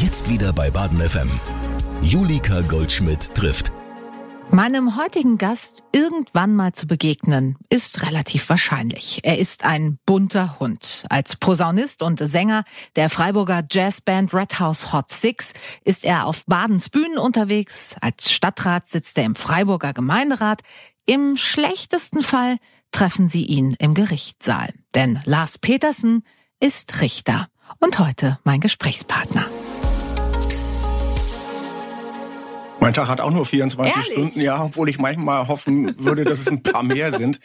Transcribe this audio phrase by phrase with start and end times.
[0.00, 1.28] Jetzt wieder bei Baden FM.
[2.02, 3.72] Julika Goldschmidt trifft.
[4.48, 9.18] Meinem heutigen Gast irgendwann mal zu begegnen, ist relativ wahrscheinlich.
[9.24, 11.04] Er ist ein bunter Hund.
[11.10, 12.62] Als Posaunist und Sänger
[12.94, 15.52] der Freiburger Jazzband Red House Hot Six
[15.84, 17.96] ist er auf Badens Bühnen unterwegs.
[18.00, 20.60] Als Stadtrat sitzt er im Freiburger Gemeinderat.
[21.06, 22.58] Im schlechtesten Fall
[22.92, 24.72] treffen Sie ihn im Gerichtssaal.
[24.94, 26.22] Denn Lars Petersen
[26.60, 27.48] ist Richter
[27.80, 29.44] und heute mein Gesprächspartner.
[32.80, 34.12] Mein Tag hat auch nur 24 Ehrlich?
[34.12, 37.40] Stunden, ja, obwohl ich manchmal hoffen würde, dass es ein paar mehr sind.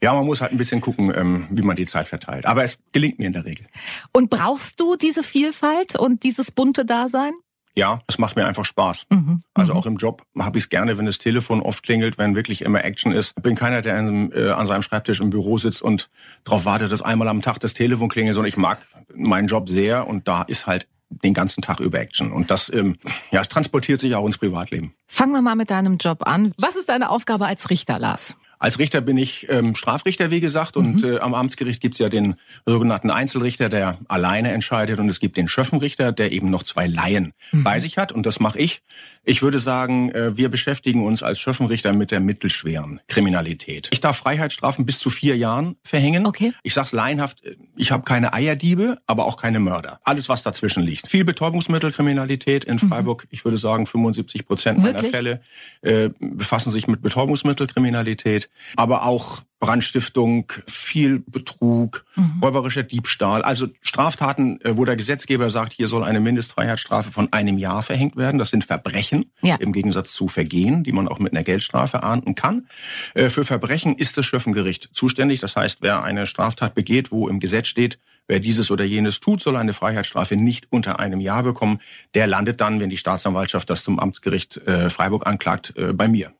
[0.00, 2.46] Ja, man muss halt ein bisschen gucken, ähm, wie man die Zeit verteilt.
[2.46, 3.66] Aber es gelingt mir in der Regel.
[4.12, 7.32] Und brauchst du diese Vielfalt und dieses bunte Dasein?
[7.74, 9.06] Ja, es macht mir einfach Spaß.
[9.10, 9.42] Mhm.
[9.52, 12.62] Also auch im Job habe ich es gerne, wenn das Telefon oft klingelt, wenn wirklich
[12.62, 13.34] immer Action ist.
[13.42, 16.08] Bin keiner, der in, äh, an seinem Schreibtisch im Büro sitzt und
[16.44, 20.06] darauf wartet, dass einmal am Tag das Telefon klingelt, sondern ich mag meinen Job sehr
[20.06, 22.32] und da ist halt den ganzen Tag über Action.
[22.32, 22.96] Und das, ähm,
[23.30, 24.94] ja, es transportiert sich auch ins Privatleben.
[25.06, 26.52] Fangen wir mal mit deinem Job an.
[26.58, 28.36] Was ist deine Aufgabe als Richter, Lars?
[28.58, 32.36] Als Richter bin ich ähm, Strafrichter, wie gesagt, und äh, am Amtsgericht gibt's ja den
[32.64, 37.32] sogenannten Einzelrichter, der alleine entscheidet, und es gibt den Schöffenrichter, der eben noch zwei Laien
[37.52, 38.82] bei sich hat, und das mache ich.
[39.24, 43.88] Ich würde sagen, äh, wir beschäftigen uns als Schöffenrichter mit der mittelschweren Kriminalität.
[43.90, 46.26] Ich darf Freiheitsstrafen bis zu vier Jahren verhängen.
[46.26, 46.52] Okay.
[46.62, 49.98] Ich sag's laienhaft, äh, ich habe keine Eierdiebe, aber auch keine Mörder.
[50.04, 51.08] Alles, was dazwischen liegt.
[51.08, 53.26] Viel Betäubungsmittelkriminalität in Freiburg.
[53.30, 55.02] Ich würde sagen, 75 Prozent meiner?
[55.02, 55.40] Fälle
[55.82, 58.45] äh, befassen sich mit Betäubungsmittelkriminalität,
[58.76, 62.04] aber auch Brandstiftung, viel Betrug,
[62.42, 67.56] räuberischer Diebstahl, also Straftaten, äh, wo der Gesetzgeber sagt, hier soll eine Mindestfreiheitsstrafe von einem
[67.58, 68.38] Jahr verhängt werden.
[68.38, 69.56] Das sind Verbrechen Ja.
[69.56, 72.68] im Gegensatz zu Vergehen, die man auch mit einer Geldstrafe ahnden kann.
[73.14, 75.40] Äh, Für Verbrechen ist das Schöffengericht zuständig.
[75.40, 79.40] Das heißt, wer eine Straftat begeht, wo im Gesetz steht, wer dieses oder jenes tut,
[79.40, 81.80] soll eine Freiheitsstrafe nicht unter einem Jahr bekommen.
[82.14, 86.32] Der landet dann, wenn die Staatsanwaltschaft das zum Amtsgericht äh, Freiburg anklagt, bei mir.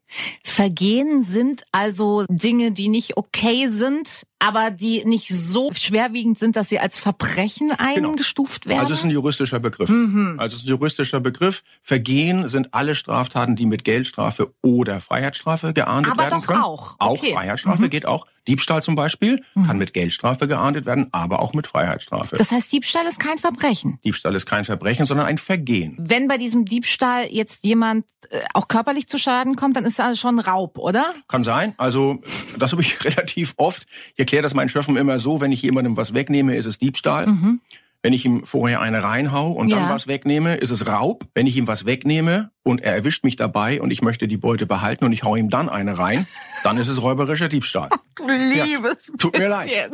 [0.43, 6.69] Vergehen sind also Dinge, die nicht okay sind, aber die nicht so schwerwiegend sind, dass
[6.69, 8.81] sie als Verbrechen eingestuft werden.
[8.81, 9.89] Also es ist ein juristischer Begriff.
[9.89, 10.37] Mhm.
[10.39, 11.62] Also es ist ein juristischer Begriff.
[11.83, 16.62] Vergehen sind alle Straftaten, die mit Geldstrafe oder Freiheitsstrafe geahndet Aber werden doch können.
[16.62, 16.97] auch.
[16.99, 17.31] Auch Okay.
[17.33, 17.37] Mhm.
[17.37, 18.27] Freiheitsstrafe geht auch.
[18.47, 22.37] Diebstahl zum Beispiel kann mit Geldstrafe geahndet werden, aber auch mit Freiheitsstrafe.
[22.37, 23.99] das heißt, Diebstahl ist kein Verbrechen.
[24.05, 25.97] Diebstahl ist kein Verbrechen, sondern ein Vergehen.
[25.99, 30.19] Wenn bei diesem Diebstahl jetzt jemand äh, auch körperlich zu Schaden kommt, dann ist das
[30.19, 31.05] schon Raub, oder?
[31.29, 31.75] Kann sein.
[31.77, 32.21] Also
[32.59, 33.87] das habe ich relativ oft.
[34.15, 37.27] Ich erkläre das meinen Schöffen immer so, wenn ich jemandem was wegnehme, ist es Diebstahl.
[38.06, 39.81] Wenn ich ihm vorher eine reinhau und dann.
[39.81, 39.91] Ja.
[39.91, 41.25] was wegnehme, ist es Raub.
[41.34, 44.65] Wenn ich ihm was wegnehme und er erwischt mich dabei und ich möchte die Beute
[44.65, 46.25] behalten und ich hau ihm dann eine rein,
[46.62, 47.91] dann ist es räuberischer Diebstahl.
[48.15, 49.91] Du liebes Tut mir leid.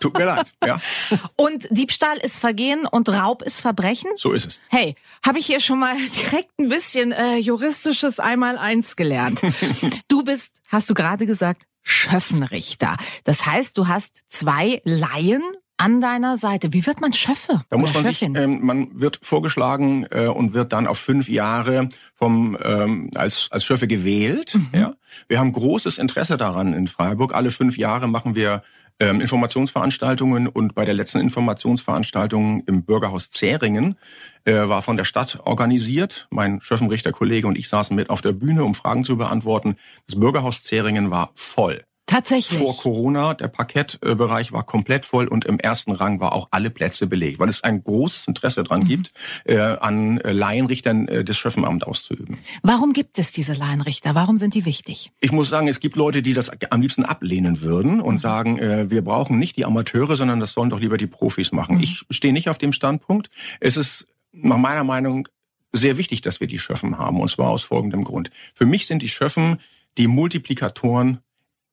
[0.00, 0.46] Tut mir leid.
[0.64, 0.80] Ja,
[1.36, 4.10] Und Diebstahl ist Vergehen und Raub ist Verbrechen?
[4.16, 4.60] so ist es.
[4.70, 4.94] Hey,
[5.26, 5.96] habe ich hier schon mal
[6.30, 9.42] direkt ein bisschen äh, juristisches Einmaleins gelernt.
[10.08, 12.96] du bist, hast du gerade gesagt, Schöffenrichter.
[13.24, 15.42] Das heißt, du hast zwei Laien
[15.78, 16.72] an deiner Seite.
[16.72, 17.62] Wie wird man Schöffe?
[17.70, 21.88] Da muss man sich, ähm, man wird vorgeschlagen äh, und wird dann auf fünf Jahre
[22.14, 24.54] vom ähm, als als Schöffe gewählt.
[24.54, 24.68] Mhm.
[24.72, 24.94] Ja,
[25.28, 27.34] wir haben großes Interesse daran in Freiburg.
[27.34, 28.62] Alle fünf Jahre machen wir
[29.00, 33.96] ähm, Informationsveranstaltungen und bei der letzten Informationsveranstaltung im Bürgerhaus Zähringen
[34.44, 36.26] äh, war von der Stadt organisiert.
[36.30, 39.76] Mein Schöffenrichterkollege und ich saßen mit auf der Bühne, um Fragen zu beantworten.
[40.06, 41.84] Das Bürgerhaus Zähringen war voll.
[42.08, 42.58] Tatsächlich.
[42.58, 47.06] Vor Corona, der Parkettbereich war komplett voll und im ersten Rang war auch alle Plätze
[47.06, 48.88] belegt, weil es ein großes Interesse dran Mhm.
[48.88, 49.12] gibt,
[49.44, 52.38] äh, an äh, Laienrichtern äh, das Schöffenamt auszuüben.
[52.62, 54.14] Warum gibt es diese Laienrichter?
[54.14, 55.12] Warum sind die wichtig?
[55.20, 58.90] Ich muss sagen, es gibt Leute, die das am liebsten ablehnen würden und sagen, äh,
[58.90, 61.78] wir brauchen nicht die Amateure, sondern das sollen doch lieber die Profis machen.
[61.80, 63.30] Ich stehe nicht auf dem Standpunkt.
[63.60, 65.28] Es ist nach meiner Meinung
[65.72, 68.30] sehr wichtig, dass wir die Schöffen haben, und zwar aus folgendem Grund.
[68.54, 69.60] Für mich sind die Schöffen
[69.98, 71.18] die Multiplikatoren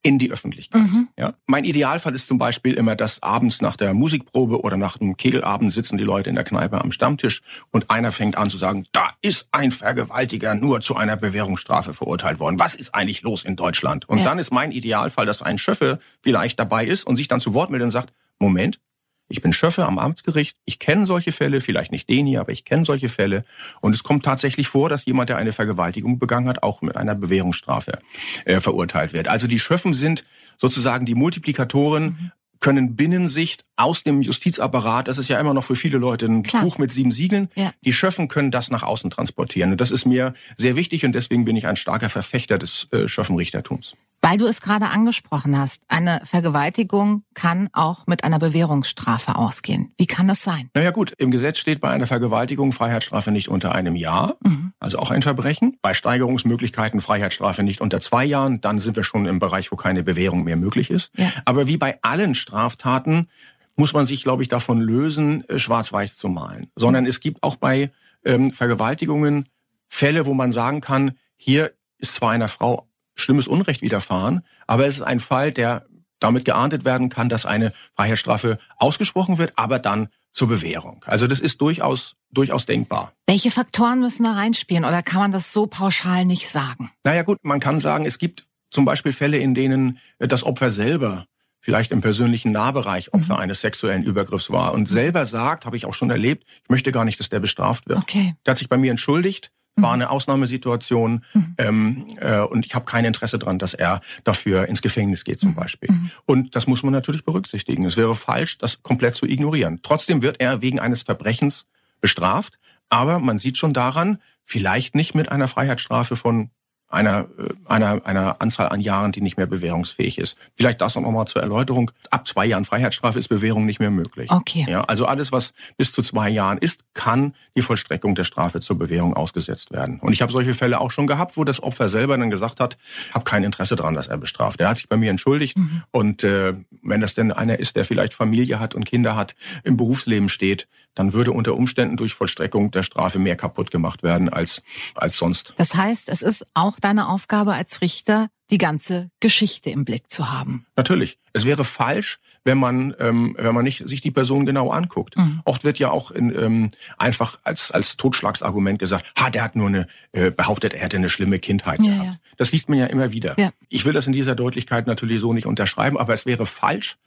[0.06, 0.84] in die Öffentlichkeit.
[1.18, 1.34] Ja?
[1.48, 5.74] Mein Idealfall ist zum Beispiel immer, dass abends nach der Musikprobe oder nach einem Kegelabend
[5.74, 7.42] sitzen die Leute in der Kneipe am Stammtisch
[7.72, 12.40] und einer fängt an zu sagen, da ist ein Vergewaltiger nur zu einer Bewährungsstrafe verurteilt
[12.40, 12.60] worden.
[12.60, 14.08] Was ist eigentlich los in Deutschland?
[14.08, 14.26] Und Ja.
[14.26, 17.72] dann ist mein Idealfall, dass ein Schöffe vielleicht dabei ist und sich dann zu Wort
[17.72, 18.80] meldet und sagt, Moment,
[19.28, 20.56] ich bin Schöffe am Amtsgericht.
[20.66, 23.44] Ich kenne solche Fälle, vielleicht nicht den hier, aber ich kenne solche Fälle.
[23.82, 27.16] Und es kommt tatsächlich vor, dass jemand, der eine Vergewaltigung begangen hat, auch mit einer
[27.16, 28.00] Bewährungsstrafe
[28.46, 29.28] äh, verurteilt wird.
[29.28, 30.24] Also die Schöffen sind
[30.58, 32.32] sozusagen die Multiplikatoren,
[32.62, 36.64] können Binnensicht aus dem Justizapparat, das ist ja immer noch für viele Leute ein Klar.
[36.64, 37.72] Buch mit sieben Siegeln, Ja.
[37.84, 39.72] die Schöffen können das nach außen transportieren.
[39.72, 43.08] Und das ist mir sehr wichtig und deswegen bin ich ein starker Verfechter des äh,
[43.08, 43.96] Schöffenrichtertums.
[44.26, 49.94] Weil du es gerade angesprochen hast, eine Vergewaltigung kann auch mit einer Bewährungsstrafe ausgehen.
[50.00, 50.72] Wie kann das sein?
[50.74, 54.74] Naja gut, im Gesetz steht bei einer Vergewaltigung Freiheitsstrafe nicht unter einem Jahr, mhm.
[54.80, 55.78] also auch ein Verbrechen.
[55.84, 60.02] Bei Steigerungsmöglichkeiten Freiheitsstrafe nicht unter zwei Jahren, dann sind wir schon im Bereich, wo keine
[60.02, 61.12] Bewährung mehr möglich ist.
[61.16, 61.32] Ja.
[61.46, 63.28] Aber wie bei allen Straftaten
[63.76, 66.72] muss man sich, glaube ich, davon lösen, äh, schwarz-weiß zu malen.
[66.76, 67.92] Sondern es gibt auch bei
[68.26, 69.50] ähm, Vergewaltigungen
[69.88, 74.96] Fälle, wo man sagen kann, hier ist zwar einer Frau schlimmes Unrecht widerfahren, aber es
[74.96, 75.86] ist ein Fall, der
[76.20, 81.04] damit geahndet werden kann, dass eine Freiheitsstrafe ausgesprochen wird, aber dann zur Bewährung.
[81.08, 83.14] Also das ist durchaus durchaus denkbar.
[83.28, 86.92] Welche Faktoren müssen da reinspielen oder kann man das so pauschal nicht sagen?
[87.04, 91.26] Naja gut, man kann sagen, es gibt zum Beispiel Fälle, in denen das Opfer selber
[91.60, 93.40] vielleicht im persönlichen Nahbereich Opfer mhm.
[93.40, 97.06] eines sexuellen Übergriffs war und selber sagt, habe ich auch schon erlebt, ich möchte gar
[97.06, 97.98] nicht, dass der bestraft wird.
[97.98, 98.36] Okay.
[98.46, 101.56] Der hat sich bei mir entschuldigt, war eine Ausnahmesituation mhm.
[101.58, 105.52] ähm, äh, und ich habe kein Interesse dran, dass er dafür ins Gefängnis geht zum
[105.52, 105.56] mhm.
[105.56, 105.92] Beispiel.
[105.92, 106.12] Mhm.
[106.26, 107.86] Und das muss man natürlich berücksichtigen.
[107.86, 109.80] Es wäre falsch, das komplett zu ignorieren.
[109.84, 111.68] Trotzdem wird er wegen eines Verbrechens
[112.00, 112.58] bestraft,
[112.90, 116.52] aber man sieht schon daran, vielleicht nicht mit einer Freiheitsstrafe von
[116.90, 120.38] einer, äh, einer, einer Anzahl an Jahren, die nicht mehr bewährungsfähig ist.
[120.54, 121.92] Vielleicht das auch nochmal zur Erläuterung.
[122.10, 124.32] Ab zwei Jahren Freiheitsstrafe ist Bewährung nicht mehr möglich.
[124.32, 124.66] Okay.
[124.70, 128.78] Ja, also alles, was bis zu zwei Jahren ist, kann die Vollstreckung der Strafe zur
[128.78, 130.00] Bewährung ausgesetzt werden.
[130.00, 132.78] Und ich habe solche Fälle auch schon gehabt, wo das Opfer selber dann gesagt hat,
[133.14, 134.62] habe kein Interesse daran, dass er bestraft.
[134.62, 135.58] Er hat sich bei mir entschuldigt.
[135.58, 135.84] Mhm.
[135.92, 139.78] Und äh, wenn das denn einer ist, der vielleicht Familie hat und Kinder hat, im
[139.78, 144.64] Berufsleben steht, dann würde unter Umständen durch Vollstreckung der Strafe mehr kaputt gemacht werden als,
[144.96, 145.54] als sonst.
[145.58, 150.32] Das heißt, es ist auch deine Aufgabe als Richter, die ganze Geschichte im Blick zu
[150.32, 150.66] haben.
[150.76, 151.18] Natürlich.
[151.34, 155.18] Es wäre falsch, wenn man ähm, wenn man nicht sich die Person genau anguckt.
[155.18, 155.42] Mhm.
[155.46, 159.68] Oft wird ja auch in, ähm, einfach als als Totschlagsargument gesagt, ha, der hat nur
[159.68, 162.06] eine äh, behauptet, er hätte eine schlimme Kindheit ja, gehabt.
[162.06, 162.16] Ja.
[162.38, 163.34] Das liest man ja immer wieder.
[163.40, 163.50] Ja.
[163.70, 166.98] Ich will das in dieser Deutlichkeit natürlich so nicht unterschreiben, aber es wäre falsch,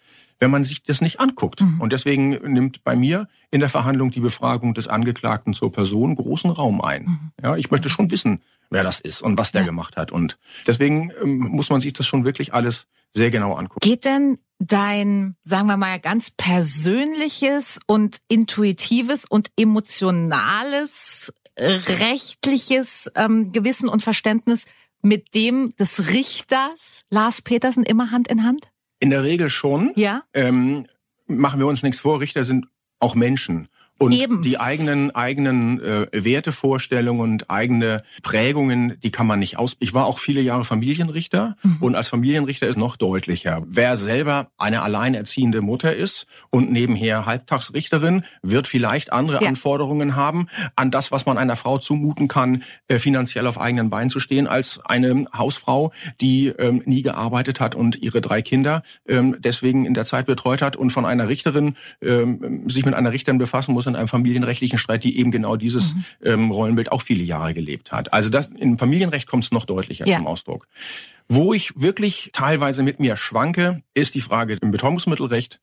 [0.40, 1.60] wenn man sich das nicht anguckt.
[1.60, 1.80] Mhm.
[1.80, 6.50] Und deswegen nimmt bei mir in der Verhandlung die Befragung des Angeklagten zur Person großen
[6.50, 7.04] Raum ein.
[7.04, 7.32] Mhm.
[7.42, 9.66] Ja, ich möchte schon wissen, wer das ist und was der ja.
[9.66, 10.12] gemacht hat.
[10.12, 13.80] Und deswegen ähm, muss man sich das schon wirklich alles sehr genau angucken.
[13.80, 23.88] Geht denn dein, sagen wir mal, ganz persönliches und intuitives und emotionales rechtliches ähm, Gewissen
[23.88, 24.66] und Verständnis
[25.02, 28.70] mit dem des Richters Lars Petersen immer Hand in Hand?
[29.00, 29.92] In der Regel schon.
[29.96, 30.22] Ja.
[30.34, 30.86] Ähm,
[31.26, 32.66] machen wir uns nichts vor, Richter sind
[33.00, 33.68] auch Menschen.
[33.98, 34.42] Und Eben.
[34.42, 39.76] die eigenen eigenen äh, Wertevorstellungen und eigene Prägungen, die kann man nicht aus.
[39.80, 41.78] Ich war auch viele Jahre Familienrichter mhm.
[41.80, 43.64] und als Familienrichter ist noch deutlicher.
[43.66, 49.48] Wer selber eine alleinerziehende Mutter ist und nebenher Halbtagsrichterin, wird vielleicht andere ja.
[49.48, 50.46] Anforderungen haben
[50.76, 54.46] an das, was man einer Frau zumuten kann, äh, finanziell auf eigenen Beinen zu stehen,
[54.46, 59.94] als eine Hausfrau, die ähm, nie gearbeitet hat und ihre drei Kinder ähm, deswegen in
[59.94, 63.87] der Zeit betreut hat und von einer Richterin ähm, sich mit einer Richterin befassen muss
[63.88, 66.04] in einem familienrechtlichen Streit, die eben genau dieses mhm.
[66.22, 68.12] ähm, Rollenbild auch viele Jahre gelebt hat.
[68.12, 70.16] Also das im Familienrecht kommt es noch deutlicher ja.
[70.16, 70.66] zum Ausdruck.
[71.28, 75.60] Wo ich wirklich teilweise mit mir schwanke, ist die Frage im Betäubungsmittelrecht.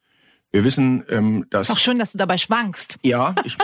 [0.51, 1.69] Wir wissen, ähm, dass...
[1.69, 2.97] Ist auch schön, dass du dabei schwankst.
[3.03, 3.57] Ja, ich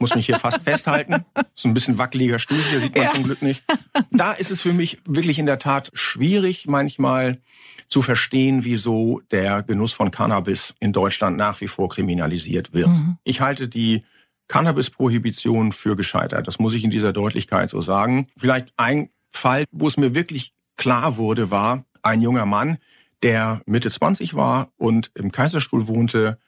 [0.00, 1.24] muss mich hier fast festhalten.
[1.54, 3.12] So ein bisschen wackeliger Stuhl, hier sieht man ja.
[3.12, 3.62] zum Glück nicht.
[4.10, 7.38] Da ist es für mich wirklich in der Tat schwierig, manchmal
[7.86, 12.88] zu verstehen, wieso der Genuss von Cannabis in Deutschland nach wie vor kriminalisiert wird.
[12.88, 13.18] Mhm.
[13.24, 14.04] Ich halte die
[14.48, 16.46] Cannabis-Prohibition für gescheitert.
[16.48, 18.28] Das muss ich in dieser Deutlichkeit so sagen.
[18.36, 22.78] Vielleicht ein Fall, wo es mir wirklich klar wurde, war ein junger Mann,
[23.22, 26.38] der Mitte 20 war und im Kaiserstuhl wohnte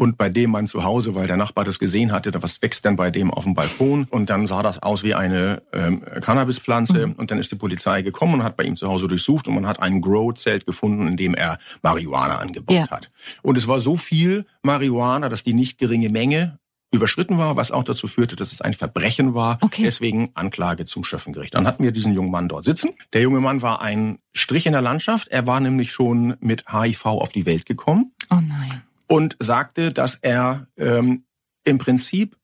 [0.00, 2.96] und bei dem man zu Hause, weil der Nachbar das gesehen hatte, was wächst denn
[2.96, 7.12] bei dem auf dem Balkon und dann sah das aus wie eine ähm, Cannabispflanze mhm.
[7.12, 9.66] und dann ist die Polizei gekommen und hat bei ihm zu Hause durchsucht und man
[9.66, 12.88] hat ein Grow-Zelt gefunden, in dem er Marihuana angebaut ja.
[12.88, 13.10] hat.
[13.42, 16.58] Und es war so viel Marihuana, dass die nicht geringe Menge
[16.92, 19.58] überschritten war, was auch dazu führte, dass es ein Verbrechen war.
[19.60, 19.82] Okay.
[19.82, 21.54] Deswegen Anklage zum Schöffengericht.
[21.54, 22.94] Dann hatten wir diesen jungen Mann dort sitzen.
[23.12, 25.28] Der junge Mann war ein Strich in der Landschaft.
[25.28, 28.12] Er war nämlich schon mit HIV auf die Welt gekommen.
[28.30, 31.24] Oh nein und sagte, dass er ähm,
[31.64, 32.36] im Prinzip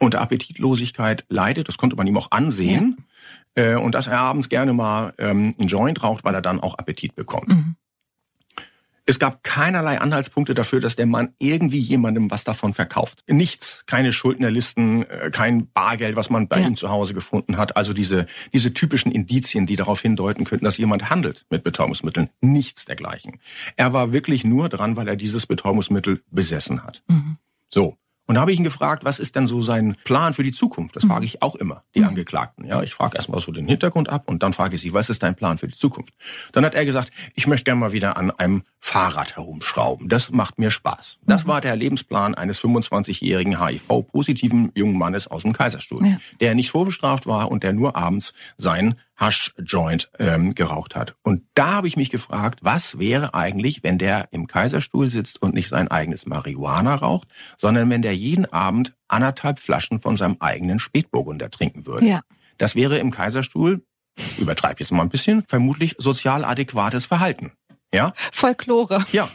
[0.00, 1.68] unter Appetitlosigkeit leidet.
[1.68, 2.96] Das konnte man ihm auch ansehen.
[3.56, 3.62] Ja.
[3.62, 6.78] Äh, und dass er abends gerne mal ähm, einen Joint raucht, weil er dann auch
[6.78, 7.48] Appetit bekommt.
[7.48, 7.76] Mhm.
[9.06, 13.22] Es gab keinerlei Anhaltspunkte dafür, dass der Mann irgendwie jemandem was davon verkauft.
[13.28, 16.66] Nichts, keine Schuldnerlisten, äh, kein Bargeld, was man bei ja.
[16.66, 17.76] ihm zu Hause gefunden hat.
[17.76, 22.30] Also diese, diese typischen Indizien, die darauf hindeuten könnten, dass jemand handelt mit Betäubungsmitteln.
[22.40, 23.40] Nichts dergleichen.
[23.76, 27.02] Er war wirklich nur dran, weil er dieses Betäubungsmittel besessen hat.
[27.08, 27.36] Mhm.
[27.68, 27.98] So.
[28.26, 30.96] Und da habe ich ihn gefragt, was ist denn so sein Plan für die Zukunft?
[30.96, 32.08] Das frage ich auch immer, die mhm.
[32.08, 32.64] Angeklagten.
[32.64, 35.22] Ja, ich frage erstmal so den Hintergrund ab und dann frage ich sie, was ist
[35.22, 36.14] dein Plan für die Zukunft?
[36.52, 40.08] Dann hat er gesagt, ich möchte gerne mal wieder an einem Fahrrad herumschrauben.
[40.08, 41.18] Das macht mir Spaß.
[41.26, 41.48] Das mhm.
[41.48, 46.16] war der Lebensplan eines 25-jährigen HIV-positiven jungen Mannes aus dem Kaiserstuhl, ja.
[46.40, 51.14] der nicht vorbestraft war und der nur abends sein Hash-Joint ähm, geraucht hat.
[51.22, 55.54] Und da habe ich mich gefragt, was wäre eigentlich, wenn der im Kaiserstuhl sitzt und
[55.54, 60.78] nicht sein eigenes Marihuana raucht, sondern wenn der jeden Abend anderthalb Flaschen von seinem eigenen
[60.78, 62.06] Spätburgunder trinken würde.
[62.06, 62.20] Ja.
[62.58, 63.84] Das wäre im Kaiserstuhl,
[64.38, 67.52] übertreib jetzt mal ein bisschen, vermutlich sozial adäquates Verhalten.
[67.92, 68.12] Ja?
[68.16, 69.04] Folklore.
[69.12, 69.28] Ja.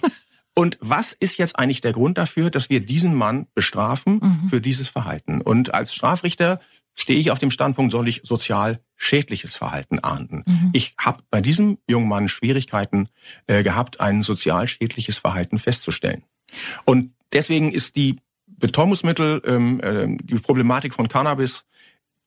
[0.55, 4.49] Und was ist jetzt eigentlich der Grund dafür, dass wir diesen Mann bestrafen mhm.
[4.49, 5.41] für dieses Verhalten?
[5.41, 6.59] Und als Strafrichter
[6.95, 10.43] stehe ich auf dem Standpunkt, soll ich sozial schädliches Verhalten ahnden.
[10.45, 10.69] Mhm.
[10.73, 13.07] Ich habe bei diesem jungen Mann Schwierigkeiten
[13.47, 16.23] äh, gehabt, ein sozial schädliches Verhalten festzustellen.
[16.85, 21.65] Und deswegen ist die Betäubungsmittel, ähm, äh, die Problematik von Cannabis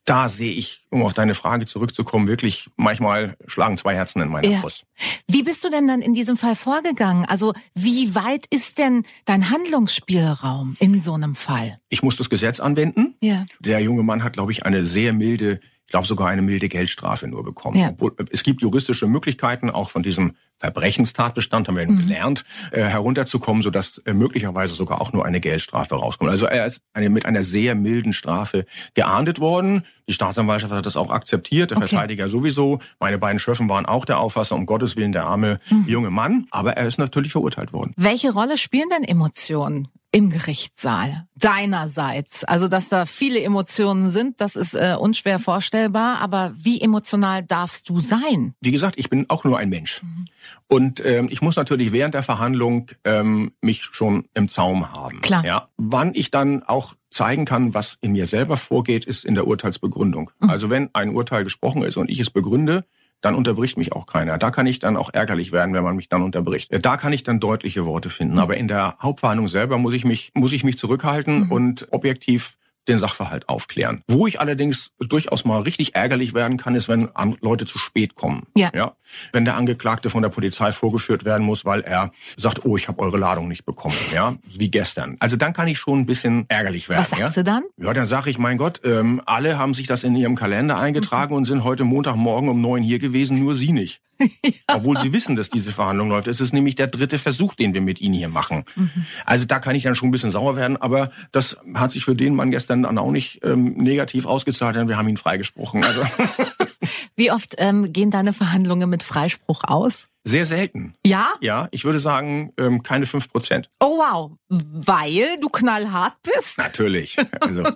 [0.04, 4.48] da sehe ich, um auf deine Frage zurückzukommen, wirklich manchmal schlagen zwei Herzen in meiner
[4.48, 4.60] ja.
[4.60, 4.84] Brust.
[5.28, 7.24] Wie bist du denn dann in diesem Fall vorgegangen?
[7.26, 11.78] Also wie weit ist denn dein Handlungsspielraum in so einem Fall?
[11.88, 13.14] Ich muss das Gesetz anwenden.
[13.20, 13.46] Ja.
[13.60, 15.60] Der junge Mann hat, glaube ich, eine sehr milde
[15.92, 17.78] glaube sogar eine milde Geldstrafe nur bekommen.
[17.78, 17.90] Ja.
[17.90, 21.98] Obwohl, es gibt juristische Möglichkeiten, auch von diesem Verbrechenstatbestand, haben wir mhm.
[21.98, 26.30] gelernt, äh, herunterzukommen, sodass äh, möglicherweise sogar auch nur eine Geldstrafe rauskommt.
[26.30, 29.84] Also er ist eine, mit einer sehr milden Strafe geahndet worden.
[30.08, 31.88] Die Staatsanwaltschaft hat das auch akzeptiert, der okay.
[31.88, 32.80] Verteidiger sowieso.
[32.98, 35.84] Meine beiden Schöffen waren auch der Auffassung, um Gottes Willen der arme mhm.
[35.86, 36.46] junge Mann.
[36.50, 37.92] Aber er ist natürlich verurteilt worden.
[37.96, 42.44] Welche Rolle spielen denn Emotionen im Gerichtssaal deinerseits?
[42.44, 46.20] Also, dass da viele Emotionen sind, das ist äh, unschwer vorstellbar.
[46.20, 48.54] Aber wie emotional darfst du sein?
[48.60, 50.02] Wie gesagt, ich bin auch nur ein Mensch.
[50.02, 50.26] Mhm.
[50.68, 55.20] Und ähm, ich muss natürlich während der Verhandlung ähm, mich schon im Zaum haben.
[55.22, 55.44] Klar.
[55.44, 59.46] Ja, wann ich dann auch zeigen kann, was in mir selber vorgeht, ist in der
[59.46, 60.30] Urteilsbegründung.
[60.40, 60.50] Mhm.
[60.50, 62.84] Also wenn ein Urteil gesprochen ist und ich es begründe,
[63.22, 64.36] dann unterbricht mich auch keiner.
[64.36, 66.70] Da kann ich dann auch ärgerlich werden, wenn man mich dann unterbricht.
[66.84, 68.38] Da kann ich dann deutliche Worte finden.
[68.38, 71.52] Aber in der Hauptverhandlung selber muss ich mich, muss ich mich zurückhalten mhm.
[71.52, 72.58] und objektiv
[72.88, 74.02] den Sachverhalt aufklären.
[74.08, 77.08] Wo ich allerdings durchaus mal richtig ärgerlich werden kann, ist, wenn
[77.40, 78.46] Leute zu spät kommen.
[78.56, 78.70] Ja.
[78.74, 78.92] ja.
[79.32, 83.00] Wenn der Angeklagte von der Polizei vorgeführt werden muss, weil er sagt, oh, ich habe
[83.00, 85.16] eure Ladung nicht bekommen, ja, wie gestern.
[85.20, 87.00] Also dann kann ich schon ein bisschen ärgerlich werden.
[87.00, 87.42] Was sagst ja?
[87.42, 87.64] du dann?
[87.76, 91.32] Ja, dann sage ich, mein Gott, ähm, alle haben sich das in ihrem Kalender eingetragen
[91.32, 91.38] mhm.
[91.38, 94.00] und sind heute Montagmorgen um neun hier gewesen, nur Sie nicht.
[94.44, 94.52] Ja.
[94.76, 96.28] Obwohl sie wissen, dass diese Verhandlung läuft.
[96.28, 98.64] Es ist nämlich der dritte Versuch, den wir mit ihnen hier machen.
[98.76, 98.90] Mhm.
[99.24, 102.14] Also da kann ich dann schon ein bisschen sauer werden, aber das hat sich für
[102.14, 105.84] den Mann gestern dann auch nicht ähm, negativ ausgezahlt, denn wir haben ihn freigesprochen.
[105.84, 106.02] Also
[107.16, 110.08] Wie oft ähm, gehen deine Verhandlungen mit Freispruch aus?
[110.24, 110.94] Sehr selten.
[111.04, 111.32] Ja?
[111.40, 113.70] Ja, ich würde sagen, ähm, keine fünf Prozent.
[113.80, 116.58] Oh wow, weil du knallhart bist?
[116.58, 117.16] Natürlich.
[117.40, 117.70] Also,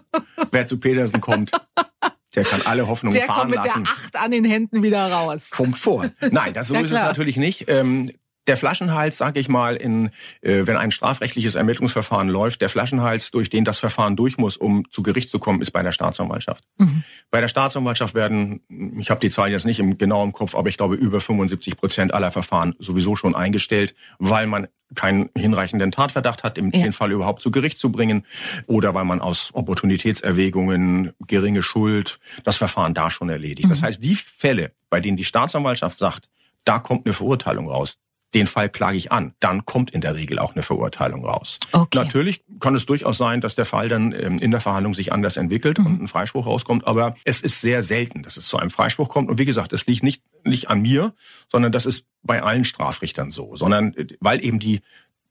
[0.53, 1.51] wer zu Petersen kommt,
[2.35, 3.63] der kann alle Hoffnungen der fahren lassen.
[3.63, 5.51] Der kommt mit der Acht an den Händen wieder raus.
[5.51, 6.11] Kommt vor.
[6.31, 7.67] Nein, das so ja, ist es natürlich nicht.
[7.69, 8.11] Ähm,
[8.47, 13.51] der Flaschenhals, sage ich mal, in, äh, wenn ein strafrechtliches Ermittlungsverfahren läuft, der Flaschenhals, durch
[13.51, 16.65] den das Verfahren durch muss, um zu Gericht zu kommen, ist bei der Staatsanwaltschaft.
[16.79, 17.03] Mhm.
[17.31, 18.61] Bei der Staatsanwaltschaft werden,
[18.99, 21.77] ich habe die Zahlen jetzt nicht im, genau im Kopf, aber ich glaube über 75
[21.77, 26.83] Prozent aller Verfahren sowieso schon eingestellt, weil man keinen hinreichenden Tatverdacht hat, im ja.
[26.83, 28.25] den Fall überhaupt zu Gericht zu bringen,
[28.67, 33.67] oder weil man aus Opportunitätserwägungen, geringe Schuld, das Verfahren da schon erledigt.
[33.67, 33.71] Mhm.
[33.71, 36.29] Das heißt, die Fälle, bei denen die Staatsanwaltschaft sagt,
[36.65, 37.99] da kommt eine Verurteilung raus,
[38.35, 41.59] den Fall klage ich an, dann kommt in der Regel auch eine Verurteilung raus.
[41.73, 41.99] Okay.
[41.99, 45.37] Natürlich kann es durchaus sein, dass der Fall dann ähm, in der Verhandlung sich anders
[45.37, 45.87] entwickelt mhm.
[45.87, 49.31] und ein Freispruch rauskommt, aber es ist sehr selten, dass es zu einem Freispruch kommt.
[49.31, 51.15] Und wie gesagt, es liegt nicht, nicht an mir,
[51.49, 54.81] sondern das ist bei allen Strafrichtern so, sondern äh, weil eben die,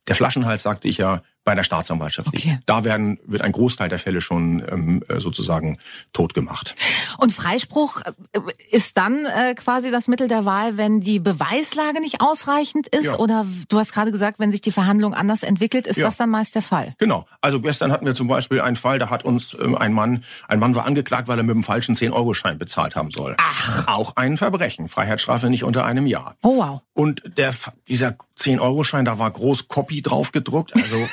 [0.08, 2.50] der Flaschenhals, sagte ich ja, bei der Staatsanwaltschaft okay.
[2.50, 2.64] liegt.
[2.66, 5.78] Da werden, wird ein Großteil der Fälle schon ähm, äh, sozusagen
[6.12, 6.76] tot gemacht.
[7.20, 8.02] Und Freispruch
[8.34, 8.40] äh,
[8.72, 13.06] ist dann äh, quasi das Mittel der Wahl, wenn die Beweislage nicht ausreichend ist?
[13.06, 13.20] Ja.
[13.20, 16.06] Oder du hast gerade gesagt, wenn sich die Verhandlung anders entwickelt, ist ja.
[16.06, 16.96] das dann meist der Fall?
[16.98, 17.28] Genau.
[17.42, 20.60] Also gestern hatten wir zum Beispiel einen Fall, da hat uns ähm, ein Mann, ein
[20.60, 23.36] Mann war angeklagt, weil er mit dem falschen 10-Euro-Schein bezahlt haben soll.
[23.38, 23.88] Ach.
[23.88, 24.88] Auch ein Verbrechen.
[24.88, 26.36] Freiheitsstrafe nicht unter einem Jahr.
[26.42, 26.82] Oh wow.
[26.94, 27.54] Und der,
[27.88, 30.76] dieser 10-Euro-Schein, da war groß Copy drauf gedruckt.
[30.76, 30.98] Also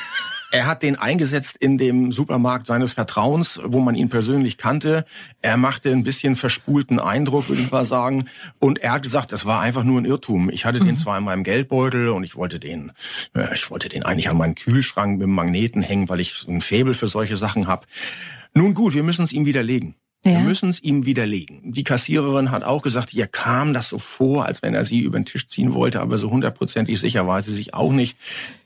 [0.52, 5.06] Er hat den eingesetzt in dem Supermarkt seines Vertrauens, wo man ihn persönlich kannte.
[5.40, 8.26] Er machte ein bisschen verspulten Eindruck, würde ich mal sagen.
[8.59, 10.50] Und er hat gesagt, das war einfach nur ein Irrtum.
[10.50, 10.88] Ich hatte mhm.
[10.88, 12.92] den zwar in meinem Geldbeutel und ich wollte den,
[13.35, 16.61] äh, ich wollte den eigentlich an meinen Kühlschrank mit dem Magneten hängen, weil ich ein
[16.61, 17.87] Faible für solche Sachen habe.
[18.52, 19.94] Nun gut, wir müssen es ihm widerlegen.
[20.25, 20.32] Ja.
[20.32, 21.73] Wir müssen es ihm widerlegen.
[21.73, 25.18] Die Kassiererin hat auch gesagt, ihr kam das so vor, als wenn er sie über
[25.18, 28.16] den Tisch ziehen wollte, aber so hundertprozentig sicher war sie sich auch nicht.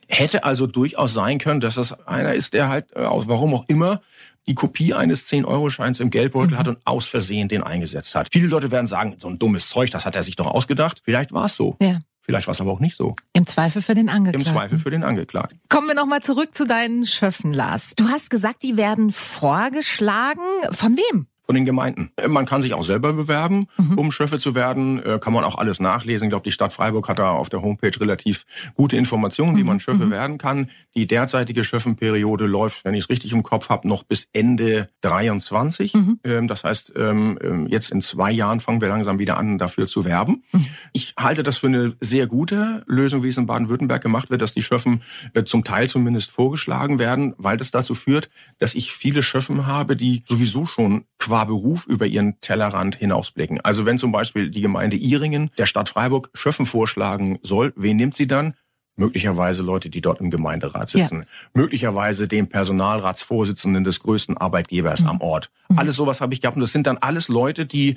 [0.08, 3.64] Hätte also durchaus sein können, dass das einer ist, der halt, äh, aus warum auch
[3.68, 4.00] immer,
[4.46, 6.58] die Kopie eines 10-Euro-Scheins im Geldbeutel mhm.
[6.58, 8.28] hat und aus Versehen den eingesetzt hat.
[8.32, 11.02] Viele Leute werden sagen, so ein dummes Zeug, das hat er sich doch ausgedacht.
[11.04, 11.76] Vielleicht war es so.
[11.82, 11.98] Ja.
[12.26, 13.14] Vielleicht war es aber auch nicht so.
[13.34, 14.48] Im Zweifel für den Angeklagten.
[14.48, 15.60] Im Zweifel für den Angeklagten.
[15.68, 17.92] Kommen wir nochmal zurück zu deinen Schöffen, Lars.
[17.96, 20.42] Du hast gesagt, die werden vorgeschlagen.
[20.72, 21.28] Von wem?
[21.46, 22.10] Von den Gemeinden.
[22.16, 23.98] Äh, man kann sich auch selber bewerben, mhm.
[23.98, 25.02] um Schöffe zu werden.
[25.02, 26.26] Äh, kann man auch alles nachlesen.
[26.26, 29.68] Ich glaube, die Stadt Freiburg hat da auf der Homepage relativ gute Informationen, wie mhm.
[29.68, 30.10] man Schöffe mhm.
[30.10, 30.70] werden kann.
[30.94, 35.94] Die derzeitige Schöffenperiode läuft, wenn ich es richtig im Kopf habe, noch bis Ende 23.
[35.94, 36.20] Mhm.
[36.24, 39.86] Ähm, das heißt, ähm, ähm, jetzt in zwei Jahren fangen wir langsam wieder an, dafür
[39.86, 40.42] zu werben.
[40.52, 40.66] Mhm.
[40.92, 44.52] Ich halte das für eine sehr gute Lösung, wie es in Baden-Württemberg gemacht wird, dass
[44.52, 45.02] die Schöffen
[45.34, 49.96] äh, zum Teil zumindest vorgeschlagen werden, weil das dazu führt, dass ich viele Schöffen habe,
[49.96, 53.60] die sowieso schon qua Beruf über ihren Tellerrand hinausblicken.
[53.62, 58.14] Also wenn zum Beispiel die Gemeinde Iringen der Stadt Freiburg Schöffen vorschlagen soll, wen nimmt
[58.14, 58.54] sie dann?
[58.98, 61.20] Möglicherweise Leute, die dort im Gemeinderat sitzen.
[61.20, 61.26] Ja.
[61.52, 65.08] Möglicherweise den Personalratsvorsitzenden des größten Arbeitgebers mhm.
[65.08, 65.50] am Ort.
[65.68, 65.78] Mhm.
[65.78, 66.56] Alles sowas habe ich gehabt.
[66.56, 67.96] Und das sind dann alles Leute, die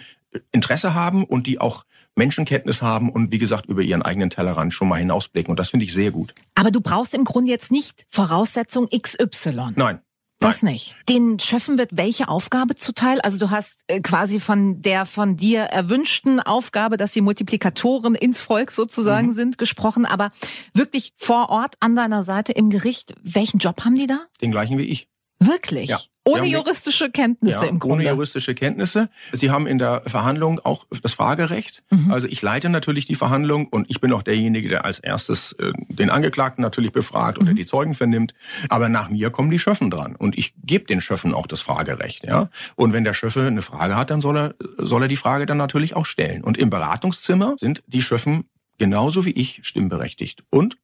[0.52, 1.86] Interesse haben und die auch
[2.16, 5.52] Menschenkenntnis haben und wie gesagt über ihren eigenen Tellerrand schon mal hinausblicken.
[5.52, 6.34] Und das finde ich sehr gut.
[6.56, 9.72] Aber du brauchst im Grunde jetzt nicht Voraussetzung XY.
[9.76, 10.02] Nein.
[10.40, 10.96] Das nicht.
[11.10, 13.20] Den Schöffen wird welche Aufgabe zuteil?
[13.22, 18.40] Also du hast äh, quasi von der von dir erwünschten Aufgabe, dass sie Multiplikatoren ins
[18.40, 19.34] Volk sozusagen mhm.
[19.34, 20.32] sind, gesprochen, aber
[20.74, 24.20] wirklich vor Ort an deiner Seite im Gericht, welchen Job haben die da?
[24.42, 25.10] Den gleichen wie ich.
[25.40, 25.90] Wirklich?
[25.90, 26.00] Ja.
[26.30, 28.06] Ohne juristische Kenntnisse ja, im Grunde.
[28.06, 29.10] Ohne juristische Kenntnisse.
[29.32, 31.84] Sie haben in der Verhandlung auch das Fragerecht.
[31.90, 32.12] Mhm.
[32.12, 35.74] Also ich leite natürlich die Verhandlung und ich bin auch derjenige, der als erstes äh,
[35.88, 37.48] den Angeklagten natürlich befragt mhm.
[37.48, 38.34] oder die Zeugen vernimmt.
[38.70, 42.24] Aber nach mir kommen die Schöffen dran und ich gebe den Schöffen auch das Fragerecht.
[42.26, 42.50] Ja.
[42.76, 45.58] Und wenn der Schöffe eine Frage hat, dann soll er soll er die Frage dann
[45.58, 46.44] natürlich auch stellen.
[46.44, 48.46] Und im Beratungszimmer sind die Schöffen
[48.78, 50.78] genauso wie ich stimmberechtigt und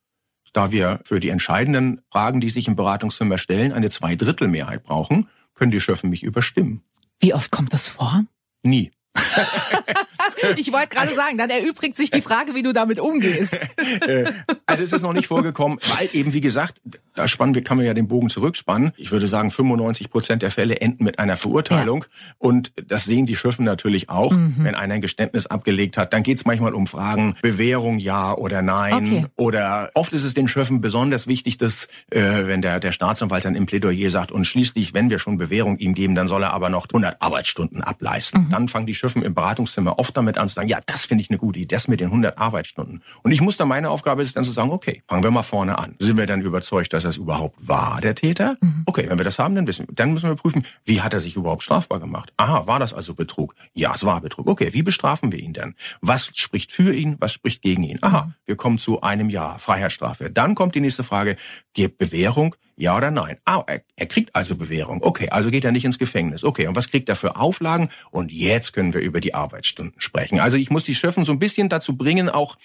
[0.55, 5.71] da wir für die entscheidenden Fragen, die sich im Beratungszimmer stellen, eine Zweidrittelmehrheit brauchen, können
[5.71, 6.83] die Schöffen mich überstimmen.
[7.19, 8.23] Wie oft kommt das vor?
[8.63, 8.91] Nie.
[10.57, 13.57] ich wollte gerade sagen, dann erübrigt sich die Frage, wie du damit umgehst.
[14.07, 14.31] Äh,
[14.65, 16.81] also es ist noch nicht vorgekommen, weil eben, wie gesagt,
[17.15, 18.91] da spannen wir, kann man ja den Bogen zurückspannen.
[18.97, 22.03] Ich würde sagen, 95 Prozent der Fälle enden mit einer Verurteilung.
[22.03, 22.33] Ja.
[22.37, 24.31] Und das sehen die Schöffen natürlich auch.
[24.31, 24.55] Mhm.
[24.59, 28.61] Wenn einer ein Geständnis abgelegt hat, dann geht es manchmal um Fragen, Bewährung ja oder
[28.61, 28.93] nein.
[28.93, 29.25] Okay.
[29.35, 33.55] Oder oft ist es den Schöffen besonders wichtig, dass, äh, wenn der, der Staatsanwalt dann
[33.55, 36.69] im Plädoyer sagt, und schließlich, wenn wir schon Bewährung ihm geben, dann soll er aber
[36.69, 38.45] noch 100 Arbeitsstunden ableisten.
[38.45, 38.49] Mhm.
[38.49, 41.29] Dann fangen die Schöffen im Beratungszimmer oft damit an zu sagen, ja, das finde ich
[41.29, 43.03] eine gute Idee, das mit den 100 Arbeitsstunden.
[43.23, 45.77] Und ich muss dann, meine Aufgabe ist dann zu sagen, okay, fangen wir mal vorne
[45.77, 45.95] an.
[45.99, 48.57] Sind wir dann überzeugt, dass das überhaupt war, der Täter?
[48.61, 48.83] Mhm.
[48.85, 49.95] Okay, wenn wir das haben, dann wissen wir.
[49.95, 52.33] Dann müssen wir prüfen, wie hat er sich überhaupt strafbar gemacht?
[52.37, 53.55] Aha, war das also Betrug?
[53.73, 54.47] Ja, es war Betrug.
[54.47, 55.75] Okay, wie bestrafen wir ihn denn?
[56.01, 57.17] Was spricht für ihn?
[57.19, 57.99] Was spricht gegen ihn?
[58.01, 58.33] Aha, mhm.
[58.45, 60.29] wir kommen zu einem Jahr Freiheitsstrafe.
[60.31, 61.35] Dann kommt die nächste Frage,
[61.73, 62.55] gibt Bewährung?
[62.77, 63.37] Ja oder nein?
[63.45, 65.01] Ah, er, er kriegt also Bewährung.
[65.01, 66.43] Okay, also geht er nicht ins Gefängnis.
[66.43, 67.89] Okay, und was kriegt er für Auflagen?
[68.11, 70.39] Und jetzt können wir über die Arbeitsstunden sprechen.
[70.41, 72.57] Also ich muss die Schöffen so ein bisschen dazu bringen, auch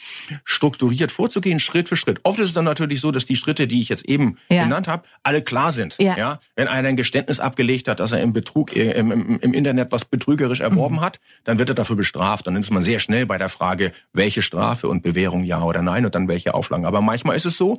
[0.44, 2.20] strukturiert vorzugehen, Schritt für Schritt.
[2.24, 4.64] Oft ist es dann natürlich so, dass die Schritte, die ich jetzt eben ja.
[4.64, 5.96] genannt habe, alle klar sind.
[6.00, 6.16] Ja.
[6.16, 6.40] ja.
[6.56, 9.92] Wenn einer ein Geständnis abgelegt hat, dass er im Betrug äh, im, im, im Internet
[9.92, 11.02] was betrügerisch erworben mhm.
[11.02, 12.48] hat, dann wird er dafür bestraft.
[12.48, 16.04] Dann ist man sehr schnell bei der Frage, welche Strafe und Bewährung ja oder nein
[16.04, 16.84] und dann welche Auflagen.
[16.84, 17.78] Aber manchmal ist es so,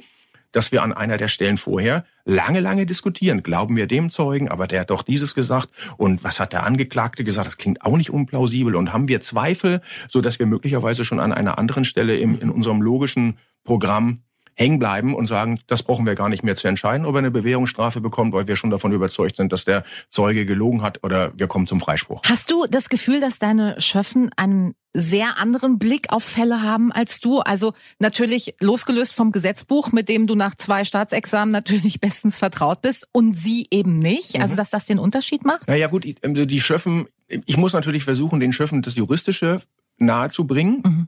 [0.52, 3.44] dass wir an einer der Stellen vorher lange, lange diskutieren.
[3.44, 7.24] Glauben wir dem Zeugen, aber der hat doch dieses gesagt und was hat der Angeklagte
[7.24, 7.48] gesagt?
[7.48, 11.34] Das klingt auch nicht unplausibel und haben wir Zweifel, so dass wir möglicherweise schon an
[11.34, 14.24] einer anderen Stelle im, in unserem logischen Programm
[14.62, 17.32] hängen bleiben und sagen, das brauchen wir gar nicht mehr zu entscheiden, ob er eine
[17.32, 21.48] Bewährungsstrafe bekommt, weil wir schon davon überzeugt sind, dass der Zeuge gelogen hat oder wir
[21.48, 22.22] kommen zum Freispruch.
[22.26, 27.22] Hast du das Gefühl, dass deine Schöffen einen sehr anderen Blick auf Fälle haben als
[27.22, 27.40] du.
[27.40, 33.08] Also natürlich losgelöst vom Gesetzbuch, mit dem du nach zwei Staatsexamen natürlich bestens vertraut bist
[33.12, 34.40] und sie eben nicht.
[34.42, 34.58] Also mhm.
[34.58, 35.68] dass das den Unterschied macht?
[35.68, 39.62] Naja gut, also die Schöffen, ich muss natürlich versuchen, den Schöffen das Juristische
[39.98, 40.82] nahezubringen.
[40.84, 41.08] Mhm.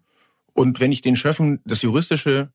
[0.53, 2.51] Und wenn ich den Schöffen das Juristische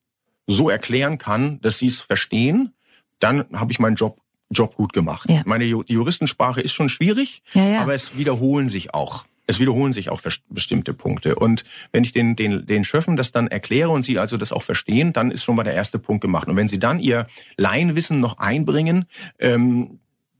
[0.49, 2.73] so erklären kann, dass sie es verstehen,
[3.19, 4.19] dann habe ich meinen Job
[4.51, 5.29] Job gut gemacht.
[5.29, 5.43] Ja.
[5.45, 7.81] Meine die Juristensprache ist schon schwierig, ja, ja.
[7.81, 9.25] aber es wiederholen sich auch.
[9.45, 11.35] Es wiederholen sich auch bestimmte Punkte.
[11.35, 14.63] Und wenn ich den, den, den Schöffen das dann erkläre und sie also das auch
[14.63, 16.47] verstehen, dann ist schon mal der erste Punkt gemacht.
[16.47, 19.05] Und wenn sie dann ihr Laienwissen noch einbringen,
[19.39, 19.99] ähm,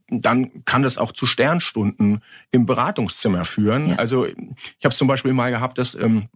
[0.10, 3.90] dann kann das auch zu Sternstunden im Beratungszimmer führen.
[3.90, 3.96] Ja.
[3.96, 4.36] Also ich
[4.84, 6.28] habe es zum Beispiel mal gehabt, dass ähm,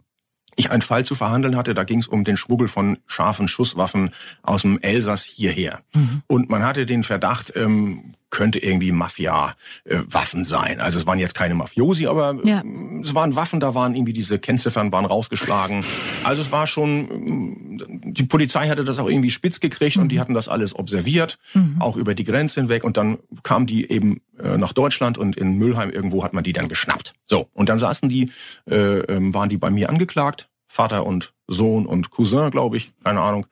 [0.56, 4.12] ich einen Fall zu verhandeln hatte, da ging es um den Schmuggel von scharfen Schusswaffen
[4.42, 5.82] aus dem Elsass hierher.
[5.94, 6.24] Mhm.
[6.28, 10.82] Und man hatte den Verdacht, ähm, könnte irgendwie Mafia-Waffen äh, sein.
[10.82, 12.62] Also es waren jetzt keine Mafiosi, aber ja.
[12.62, 15.86] Äh, es waren Waffen, da waren irgendwie diese Kennziffern waren rausgeschlagen.
[16.24, 20.04] Also es war schon, die Polizei hatte das auch irgendwie spitz gekriegt mhm.
[20.04, 20.22] und die mhm.
[20.22, 21.78] hatten das alles observiert, mhm.
[21.80, 25.58] auch über die Grenze hinweg und dann kam die eben äh, nach Deutschland und in
[25.60, 27.14] Müllheim irgendwo hat man die dann geschnappt.
[27.26, 28.32] So, und dann saßen die,
[28.68, 33.22] äh, ähm, waren die bei mir angeklagt, Vater und Sohn und Cousin, glaube ich, keine
[33.22, 33.46] Ahnung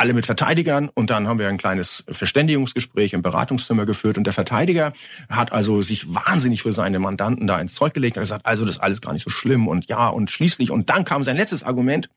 [0.00, 0.88] alle mit Verteidigern.
[0.88, 4.16] Und dann haben wir ein kleines Verständigungsgespräch im Beratungszimmer geführt.
[4.16, 4.92] Und der Verteidiger
[5.28, 8.76] hat also sich wahnsinnig für seine Mandanten da ins Zeug gelegt und gesagt, also das
[8.76, 10.70] ist alles gar nicht so schlimm und ja und schließlich.
[10.70, 12.08] Und dann kam sein letztes Argument.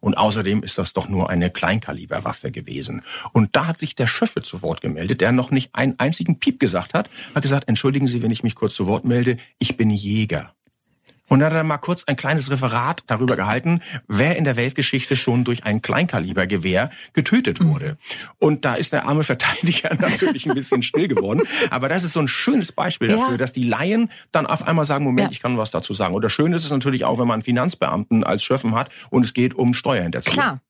[0.00, 3.02] Und außerdem ist das doch nur eine Kleinkaliberwaffe gewesen.
[3.32, 6.60] Und da hat sich der Schöffe zu Wort gemeldet, der noch nicht einen einzigen Piep
[6.60, 9.90] gesagt hat, hat gesagt, entschuldigen Sie, wenn ich mich kurz zu Wort melde, ich bin
[9.90, 10.54] Jäger.
[11.32, 15.16] Und dann hat er mal kurz ein kleines Referat darüber gehalten, wer in der Weltgeschichte
[15.16, 17.70] schon durch ein Kleinkalibergewehr getötet mhm.
[17.70, 17.96] wurde.
[18.38, 21.40] Und da ist der arme Verteidiger natürlich ein bisschen still geworden.
[21.70, 23.36] Aber das ist so ein schönes Beispiel dafür, ja.
[23.38, 25.32] dass die Laien dann auf einmal sagen, Moment, ja.
[25.32, 26.14] ich kann was dazu sagen.
[26.14, 29.24] Und das Schöne ist es natürlich auch, wenn man einen Finanzbeamten als Schöffen hat und
[29.24, 30.34] es geht um Steuerhinterziehung.
[30.34, 30.60] Klar.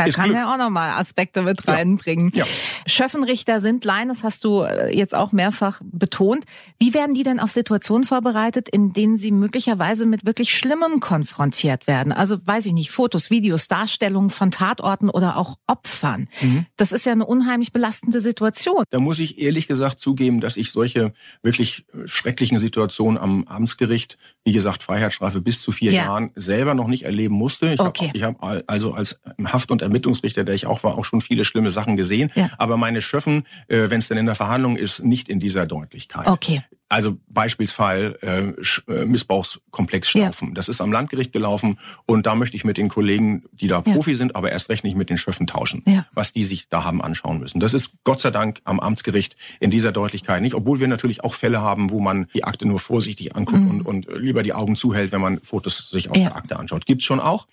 [0.00, 0.38] Da ist kann Glück.
[0.38, 2.32] er auch nochmal Aspekte mit reinbringen.
[2.34, 2.44] Ja.
[2.86, 6.44] Schöffenrichter sind Laien, das hast du äh, jetzt auch mehrfach betont.
[6.78, 11.86] Wie werden die denn auf Situationen vorbereitet, in denen sie möglicherweise mit wirklich Schlimmem konfrontiert
[11.86, 12.12] werden?
[12.12, 16.28] Also weiß ich nicht, Fotos, Videos, Darstellungen von Tatorten oder auch Opfern.
[16.40, 16.66] Mhm.
[16.76, 18.84] Das ist ja eine unheimlich belastende Situation.
[18.90, 24.52] Da muss ich ehrlich gesagt zugeben, dass ich solche wirklich schrecklichen Situationen am Amtsgericht, wie
[24.52, 26.04] gesagt, Freiheitsstrafe bis zu vier ja.
[26.04, 27.72] Jahren, selber noch nicht erleben musste.
[27.72, 28.10] Ich okay.
[28.22, 31.44] habe hab also als Haft- und und Ermittlungsrichter, der ich auch war, auch schon viele
[31.44, 32.30] schlimme Sachen gesehen.
[32.34, 32.48] Ja.
[32.58, 36.26] Aber meine Schöffen, äh, wenn es denn in der Verhandlung ist, nicht in dieser Deutlichkeit.
[36.26, 36.62] Okay.
[36.88, 40.48] Also Beispielsfall äh, äh, Missbrauchskomplex Staufen.
[40.48, 40.54] Ja.
[40.54, 43.92] Das ist am Landgericht gelaufen und da möchte ich mit den Kollegen, die da ja.
[43.92, 46.04] Profi sind, aber erst recht nicht mit den Schöffen tauschen, ja.
[46.14, 47.60] was die sich da haben anschauen müssen.
[47.60, 51.34] Das ist Gott sei Dank am Amtsgericht in dieser Deutlichkeit nicht, obwohl wir natürlich auch
[51.34, 53.70] Fälle haben, wo man die Akte nur vorsichtig anguckt mhm.
[53.70, 56.86] und, und lieber die Augen zuhält, wenn man Fotos sich aus der Akte anschaut.
[56.86, 57.46] Gibt's schon auch.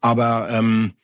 [0.00, 0.94] Aber ähm,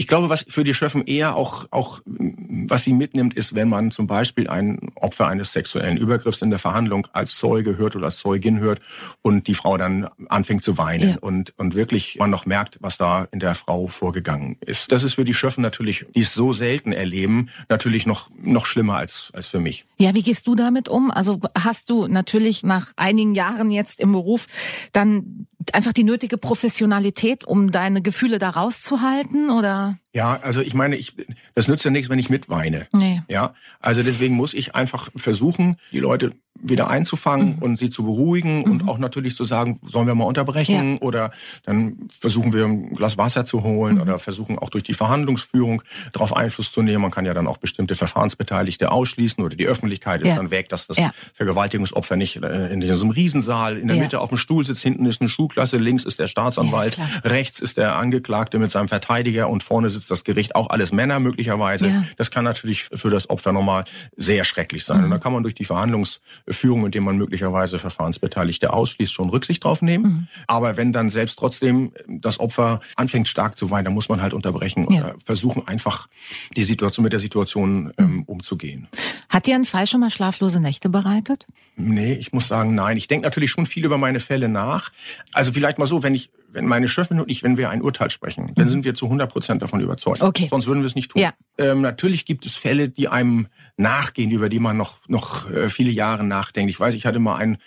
[0.00, 3.90] ich glaube, was für die Schöffen eher auch, auch, was sie mitnimmt, ist, wenn man
[3.90, 8.16] zum Beispiel ein Opfer eines sexuellen Übergriffs in der Verhandlung als Zeuge hört oder als
[8.16, 8.80] Zeugin hört
[9.20, 11.16] und die Frau dann anfängt zu weinen ja.
[11.20, 14.90] und, und wirklich man noch merkt, was da in der Frau vorgegangen ist.
[14.90, 18.96] Das ist für die Schöffen natürlich, die es so selten erleben, natürlich noch, noch schlimmer
[18.96, 19.84] als, als für mich.
[19.98, 21.10] Ja, wie gehst du damit um?
[21.10, 24.46] Also hast du natürlich nach einigen Jahren jetzt im Beruf
[24.92, 29.89] dann einfach die nötige Professionalität, um deine Gefühle da rauszuhalten oder?
[30.12, 31.14] Ja, also ich meine, ich,
[31.54, 32.86] das nützt ja nichts, wenn ich mitweine.
[32.92, 33.22] Nee.
[33.28, 37.62] Ja, also deswegen muss ich einfach versuchen, die Leute wieder einzufangen mhm.
[37.62, 38.64] und sie zu beruhigen mhm.
[38.64, 41.00] und auch natürlich zu sagen, sollen wir mal unterbrechen ja.
[41.00, 41.30] oder
[41.64, 44.02] dann versuchen wir ein Glas Wasser zu holen mhm.
[44.02, 47.02] oder versuchen auch durch die Verhandlungsführung darauf Einfluss zu nehmen.
[47.02, 50.36] Man kann ja dann auch bestimmte Verfahrensbeteiligte ausschließen oder die Öffentlichkeit ist ja.
[50.36, 51.12] dann weg, dass das ja.
[51.34, 55.20] Vergewaltigungsopfer nicht äh, in diesem Riesensaal in der Mitte auf dem Stuhl sitzt, hinten ist
[55.20, 59.79] eine Schulklasse, links ist der Staatsanwalt, rechts ist der Angeklagte mit seinem Verteidiger und vorne
[59.88, 62.04] sitzt das Gericht, auch alles Männer möglicherweise.
[62.16, 63.84] Das kann natürlich für das Opfer nochmal
[64.16, 64.98] sehr schrecklich sein.
[64.98, 65.10] Und mhm.
[65.10, 69.82] dann kann man durch die Verhandlungs Führung, indem man möglicherweise Verfahrensbeteiligte ausschließt, schon Rücksicht drauf
[69.82, 70.04] nehmen.
[70.04, 70.28] Mhm.
[70.46, 74.34] Aber wenn dann selbst trotzdem das Opfer anfängt stark zu weinen, dann muss man halt
[74.34, 75.00] unterbrechen ja.
[75.00, 76.08] oder versuchen einfach
[76.56, 78.22] die Situation mit der Situation ähm, mhm.
[78.24, 78.88] umzugehen.
[79.28, 81.46] Hat dir ein Fall schon mal schlaflose Nächte bereitet?
[81.76, 82.96] Nee, ich muss sagen, nein.
[82.96, 84.90] Ich denke natürlich schon viel über meine Fälle nach.
[85.32, 88.10] Also vielleicht mal so, wenn ich wenn meine Chefin und ich, wenn wir ein Urteil
[88.10, 88.70] sprechen, dann mhm.
[88.70, 90.20] sind wir zu 100 Prozent davon überzeugt.
[90.20, 90.48] Okay.
[90.50, 91.22] Sonst würden wir es nicht tun.
[91.22, 91.32] Ja.
[91.58, 95.90] Ähm, natürlich gibt es Fälle, die einem nachgehen, über die man noch, noch äh, viele
[95.90, 96.70] Jahre nachdenkt.
[96.70, 97.58] Ich weiß, ich hatte mal einen,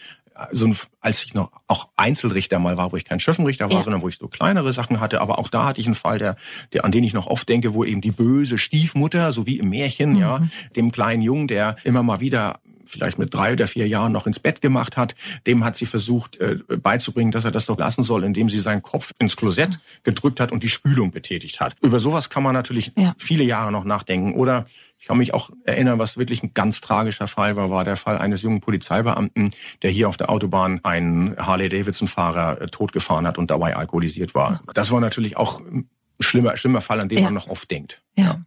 [0.52, 3.84] so ein, als ich noch auch Einzelrichter mal war, wo ich kein Schöffenrichter war, ja.
[3.84, 5.22] sondern wo ich so kleinere Sachen hatte.
[5.22, 6.36] Aber auch da hatte ich einen Fall, der,
[6.74, 9.70] der, an den ich noch oft denke, wo eben die böse Stiefmutter, so wie im
[9.70, 10.20] Märchen, mhm.
[10.20, 10.42] ja,
[10.76, 12.60] dem kleinen Jungen, der immer mal wieder
[12.94, 16.38] vielleicht mit drei oder vier Jahren noch ins Bett gemacht hat, dem hat sie versucht
[16.38, 20.40] äh, beizubringen, dass er das doch lassen soll, indem sie seinen Kopf ins Klosett gedrückt
[20.40, 21.76] hat und die Spülung betätigt hat.
[21.82, 23.14] Über sowas kann man natürlich ja.
[23.18, 24.34] viele Jahre noch nachdenken.
[24.34, 24.66] Oder
[24.98, 28.18] ich kann mich auch erinnern, was wirklich ein ganz tragischer Fall war, war der Fall
[28.18, 29.50] eines jungen Polizeibeamten,
[29.82, 34.62] der hier auf der Autobahn einen Harley-Davidson-Fahrer äh, totgefahren hat und dabei alkoholisiert war.
[34.74, 37.24] Das war natürlich auch ein schlimmer, schlimmer Fall, an den ja.
[37.26, 38.02] man noch oft denkt.
[38.16, 38.46] Ja.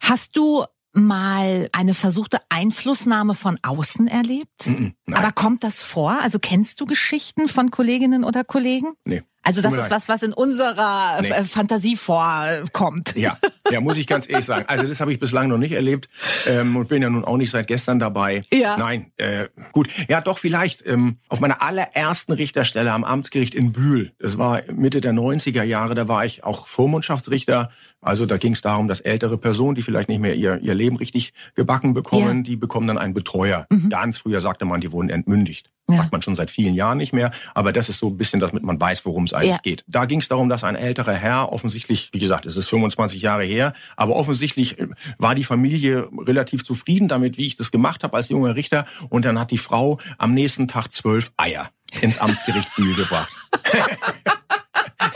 [0.00, 4.62] Hast du mal eine versuchte Einflussnahme von außen erlebt?
[4.62, 6.18] -mm, Aber kommt das vor?
[6.22, 8.94] Also kennst du Geschichten von Kolleginnen oder Kollegen?
[9.04, 9.22] Nee.
[9.42, 11.28] Also das ist was, was in unserer nee.
[11.28, 13.14] Äh, Fantasie vorkommt.
[13.16, 13.38] Ja,
[13.70, 14.64] ja, muss ich ganz ehrlich sagen.
[14.68, 16.08] Also das habe ich bislang noch nicht erlebt
[16.46, 18.44] ähm, und bin ja nun auch nicht seit gestern dabei.
[18.52, 18.76] Ja.
[18.76, 20.86] Nein, äh, Gut, ja doch vielleicht.
[20.86, 25.94] Ähm, auf meiner allerersten Richterstelle am Amtsgericht in Bühl, das war Mitte der 90er Jahre,
[25.94, 27.70] da war ich auch Vormundschaftsrichter.
[28.00, 30.96] Also da ging es darum, dass ältere Personen, die vielleicht nicht mehr ihr, ihr Leben
[30.96, 32.42] richtig gebacken bekommen, ja.
[32.42, 33.66] die bekommen dann einen Betreuer.
[33.70, 33.88] Mhm.
[33.88, 35.71] Ganz früher sagte man, die wurden entmündigt.
[35.90, 35.96] Ja.
[35.96, 37.32] Macht man schon seit vielen Jahren nicht mehr.
[37.54, 39.58] Aber das ist so ein bisschen, damit man weiß, worum es eigentlich ja.
[39.58, 39.84] geht.
[39.88, 43.44] Da ging es darum, dass ein älterer Herr offensichtlich, wie gesagt, es ist 25 Jahre
[43.44, 48.16] her, aber offensichtlich äh, war die Familie relativ zufrieden damit, wie ich das gemacht habe
[48.16, 48.86] als junger Richter.
[49.10, 51.68] Und dann hat die Frau am nächsten Tag zwölf Eier
[52.00, 53.32] ins Amtsgericht Bühl gebracht.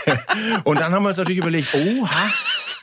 [0.65, 2.33] und dann haben wir uns natürlich überlegt, oha,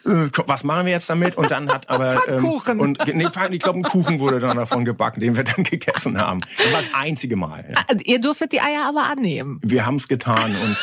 [0.05, 1.35] äh, was machen wir jetzt damit?
[1.35, 2.45] Und dann hat aber ähm,
[2.79, 6.41] und nee, ich glaube ein Kuchen wurde dann davon gebacken, den wir dann gegessen haben.
[6.57, 7.65] Das war das einzige Mal.
[7.69, 7.77] Ja.
[7.87, 9.59] Also, ihr durftet die Eier aber annehmen.
[9.63, 10.77] Wir haben es getan und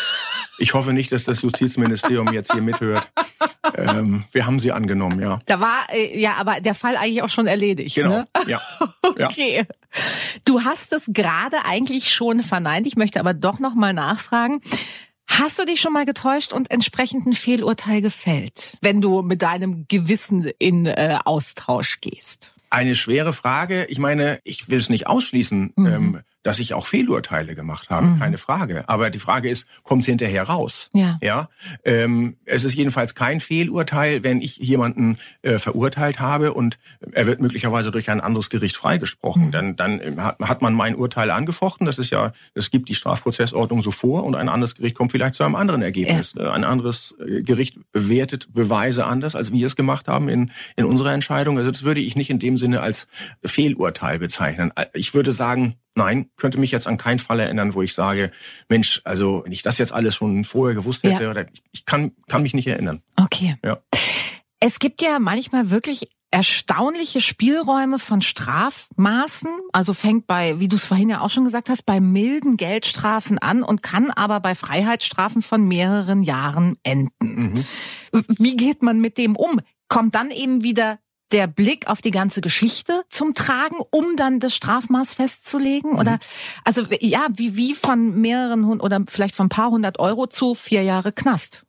[0.58, 3.08] ich hoffe nicht, dass das Justizministerium jetzt hier mithört.
[3.74, 5.40] Ähm, wir haben sie angenommen, ja.
[5.46, 7.94] Da war äh, ja aber der Fall eigentlich auch schon erledigt.
[7.94, 8.10] Genau.
[8.10, 8.26] Ne?
[8.46, 8.60] Ja.
[9.02, 9.64] okay.
[10.44, 12.86] Du hast es gerade eigentlich schon verneint.
[12.86, 14.60] Ich möchte aber doch noch mal nachfragen.
[15.30, 19.86] Hast du dich schon mal getäuscht und entsprechend ein Fehlurteil gefällt, wenn du mit deinem
[19.86, 22.52] Gewissen in äh, Austausch gehst?
[22.68, 23.84] Eine schwere Frage.
[23.86, 25.72] Ich meine, ich will es nicht ausschließen.
[25.76, 25.86] Mhm.
[25.86, 28.18] Ähm, dass ich auch Fehlurteile gemacht habe, mhm.
[28.18, 28.84] keine Frage.
[28.86, 30.88] Aber die Frage ist, kommt es hinterher raus?
[30.94, 31.18] Ja.
[31.20, 31.48] ja?
[31.84, 36.78] Ähm, es ist jedenfalls kein Fehlurteil, wenn ich jemanden äh, verurteilt habe und
[37.12, 39.46] er wird möglicherweise durch ein anderes Gericht freigesprochen.
[39.46, 39.50] Mhm.
[39.50, 41.84] Dann, dann ähm, hat, hat man mein Urteil angefochten.
[41.84, 45.34] Das ist ja, es gibt die Strafprozessordnung so vor und ein anderes Gericht kommt vielleicht
[45.34, 46.34] zu einem anderen Ergebnis.
[46.36, 46.46] Ja.
[46.46, 50.86] Äh, ein anderes äh, Gericht bewertet Beweise anders, als wir es gemacht haben in, in
[50.86, 51.58] unserer Entscheidung.
[51.58, 53.08] Also das würde ich nicht in dem Sinne als
[53.44, 54.72] Fehlurteil bezeichnen.
[54.94, 58.30] Ich würde sagen, Nein, könnte mich jetzt an keinen Fall erinnern, wo ich sage,
[58.68, 61.30] Mensch, also wenn ich das jetzt alles schon vorher gewusst hätte, ja.
[61.30, 63.02] oder ich kann, kann mich nicht erinnern.
[63.16, 63.56] Okay.
[63.64, 63.78] Ja.
[64.60, 69.50] Es gibt ja manchmal wirklich erstaunliche Spielräume von Strafmaßen.
[69.72, 73.38] Also fängt bei, wie du es vorhin ja auch schon gesagt hast, bei milden Geldstrafen
[73.38, 77.52] an und kann aber bei Freiheitsstrafen von mehreren Jahren enden.
[77.52, 78.24] Mhm.
[78.38, 79.60] Wie geht man mit dem um?
[79.88, 81.00] Kommt dann eben wieder
[81.32, 85.92] der Blick auf die ganze Geschichte zum Tragen, um dann das Strafmaß festzulegen?
[85.92, 85.98] Mhm.
[85.98, 86.18] Oder
[86.64, 90.82] also ja, wie, wie von mehreren oder vielleicht von ein paar hundert Euro zu vier
[90.82, 91.64] Jahre Knast?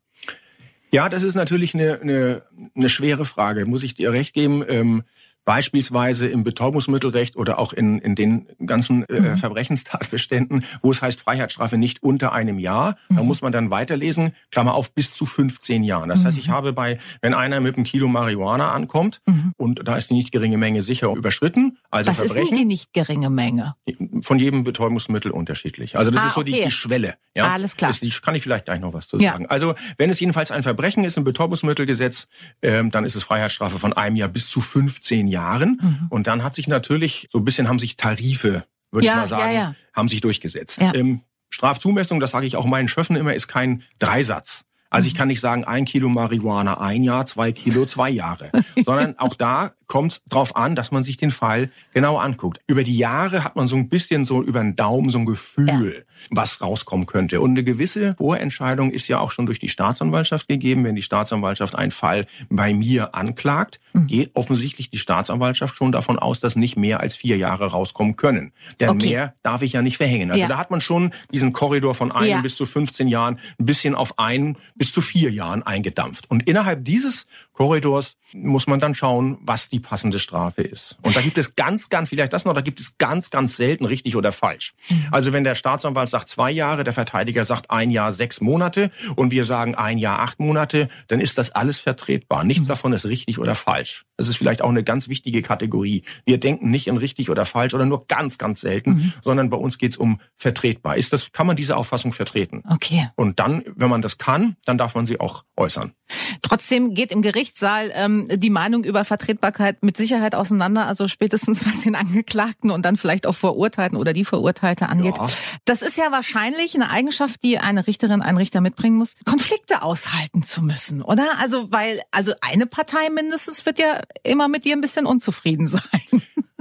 [0.93, 2.43] Ja, das ist natürlich eine, eine,
[2.75, 4.63] eine schwere Frage, muss ich dir recht geben.
[4.67, 5.03] Ähm,
[5.45, 9.37] beispielsweise im Betäubungsmittelrecht oder auch in, in den ganzen äh, mhm.
[9.37, 12.95] Verbrechenstatbeständen, wo es heißt Freiheitsstrafe nicht unter einem Jahr.
[13.09, 13.15] Mhm.
[13.15, 16.09] Da muss man dann weiterlesen, Klammer auf, bis zu 15 Jahren.
[16.09, 16.27] Das mhm.
[16.27, 16.53] heißt, ich mhm.
[16.53, 19.53] habe bei, wenn einer mit einem Kilo Marihuana ankommt mhm.
[19.57, 22.43] und da ist die nicht geringe Menge sicher überschritten, also Was Verbrechen.
[22.43, 23.75] ist denn die nicht geringe Menge?
[24.21, 25.97] Von jedem Betäubungsmittel unterschiedlich.
[25.97, 26.51] Also das ah, ist so okay.
[26.51, 27.15] die, die Schwelle.
[27.35, 27.51] Ja?
[27.51, 27.91] Alles klar.
[27.91, 29.43] Das kann ich vielleicht gleich noch was zu sagen.
[29.43, 29.49] Ja.
[29.49, 32.27] Also wenn es jedenfalls ein Verbrechen ist im Betäubungsmittelgesetz,
[32.61, 35.40] ähm, dann ist es Freiheitsstrafe von einem Jahr bis zu 15 Jahren.
[35.81, 36.07] Mhm.
[36.09, 39.27] Und dann hat sich natürlich, so ein bisschen haben sich Tarife, würde ja, ich mal
[39.27, 39.75] sagen, ja, ja.
[39.93, 40.79] haben sich durchgesetzt.
[40.93, 44.65] Ähm, Strafzumessung, das sage ich auch meinen Schöffen immer, ist kein Dreisatz.
[44.89, 45.17] Also ich mhm.
[45.17, 48.51] kann nicht sagen, ein Kilo Marihuana ein Jahr, zwei Kilo zwei Jahre,
[48.85, 52.61] sondern auch da kommt drauf an, dass man sich den Fall genau anguckt.
[52.65, 56.05] Über die Jahre hat man so ein bisschen so über den Daumen so ein Gefühl,
[56.07, 56.27] ja.
[56.29, 57.41] was rauskommen könnte.
[57.41, 60.85] Und eine gewisse Vorentscheidung ist ja auch schon durch die Staatsanwaltschaft gegeben.
[60.85, 64.07] Wenn die Staatsanwaltschaft einen Fall bei mir anklagt, mhm.
[64.07, 68.53] geht offensichtlich die Staatsanwaltschaft schon davon aus, dass nicht mehr als vier Jahre rauskommen können.
[68.79, 69.09] Denn okay.
[69.09, 70.31] mehr darf ich ja nicht verhängen.
[70.31, 70.47] Also ja.
[70.47, 72.39] da hat man schon diesen Korridor von einem ja.
[72.39, 76.31] bis zu 15 Jahren ein bisschen auf ein bis zu vier Jahren eingedampft.
[76.31, 80.97] Und innerhalb dieses Korridors muss man dann schauen, was die passende Strafe ist.
[81.01, 83.85] Und da gibt es ganz, ganz, vielleicht das noch, da gibt es ganz, ganz selten
[83.85, 84.73] richtig oder falsch.
[84.89, 85.07] Mhm.
[85.11, 89.31] Also wenn der Staatsanwalt sagt zwei Jahre, der Verteidiger sagt ein Jahr sechs Monate und
[89.31, 92.43] wir sagen ein Jahr acht Monate, dann ist das alles vertretbar.
[92.43, 92.69] Nichts mhm.
[92.69, 94.05] davon ist richtig oder falsch.
[94.17, 96.03] Das ist vielleicht auch eine ganz wichtige Kategorie.
[96.25, 99.13] Wir denken nicht in richtig oder falsch oder nur ganz, ganz selten, mhm.
[99.23, 100.95] sondern bei uns geht es um vertretbar.
[100.95, 102.63] Ist das, kann man diese Auffassung vertreten?
[102.69, 103.09] Okay.
[103.15, 105.93] Und dann, wenn man das kann, dann darf man sie auch äußern.
[106.41, 111.81] Trotzdem geht im Gerichtssaal ähm, die Meinung über Vertretbarkeit mit Sicherheit auseinander, also spätestens was
[111.81, 115.15] den Angeklagten und dann vielleicht auch Verurteilten oder die Verurteilte angeht.
[115.17, 115.27] Ja.
[115.65, 120.43] Das ist ja wahrscheinlich eine Eigenschaft, die eine Richterin, ein Richter mitbringen muss, Konflikte aushalten
[120.43, 121.25] zu müssen, oder?
[121.39, 125.81] Also weil, also eine Partei mindestens wird ja immer mit dir ein bisschen unzufrieden sein.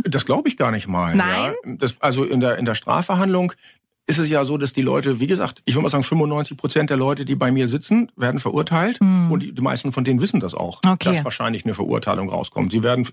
[0.05, 1.15] Das glaube ich gar nicht mal.
[1.15, 1.55] Nein.
[1.65, 1.75] Ja.
[1.77, 3.53] Das, also in der, in der Strafverhandlung
[4.11, 6.91] ist es ja so, dass die Leute, wie gesagt, ich würde mal sagen, 95 Prozent
[6.91, 9.01] der Leute, die bei mir sitzen, werden verurteilt.
[9.01, 9.31] Mhm.
[9.31, 11.15] Und die, meisten von denen wissen das auch, okay.
[11.15, 12.73] dass wahrscheinlich eine Verurteilung rauskommt.
[12.73, 13.07] Sie werden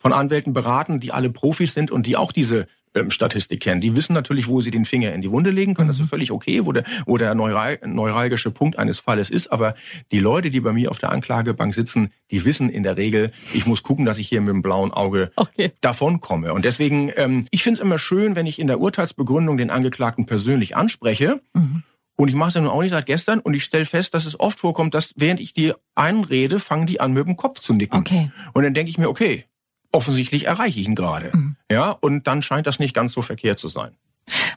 [0.00, 2.66] von Anwälten beraten, die alle Profis sind und die auch diese
[3.08, 3.80] Statistik kennen.
[3.80, 5.88] Die wissen natürlich, wo sie den Finger in die Wunde legen können.
[5.88, 6.08] Das ist mhm.
[6.08, 9.50] völlig okay, wo der, wo der neural, neuralgische Punkt eines Falles ist.
[9.50, 9.74] Aber
[10.10, 13.66] die Leute, die bei mir auf der Anklagebank sitzen, die wissen in der Regel, ich
[13.66, 15.72] muss gucken, dass ich hier mit dem blauen Auge okay.
[15.80, 16.52] davonkomme.
[16.52, 20.26] Und deswegen, ähm, ich finde es immer schön, wenn ich in der Urteilsbegründung den Angeklagten
[20.26, 21.40] persönlich anspreche.
[21.54, 21.82] Mhm.
[22.16, 24.26] Und ich mache es ja nun auch nicht seit gestern und ich stelle fest, dass
[24.26, 27.72] es oft vorkommt, dass während ich die einrede, fangen die an, mit dem Kopf zu
[27.72, 27.98] nicken.
[27.98, 28.30] Okay.
[28.52, 29.46] Und dann denke ich mir, okay,
[29.92, 31.30] offensichtlich erreiche ich ihn gerade.
[31.34, 31.56] Mhm.
[31.70, 33.92] Ja, und dann scheint das nicht ganz so verkehrt zu sein.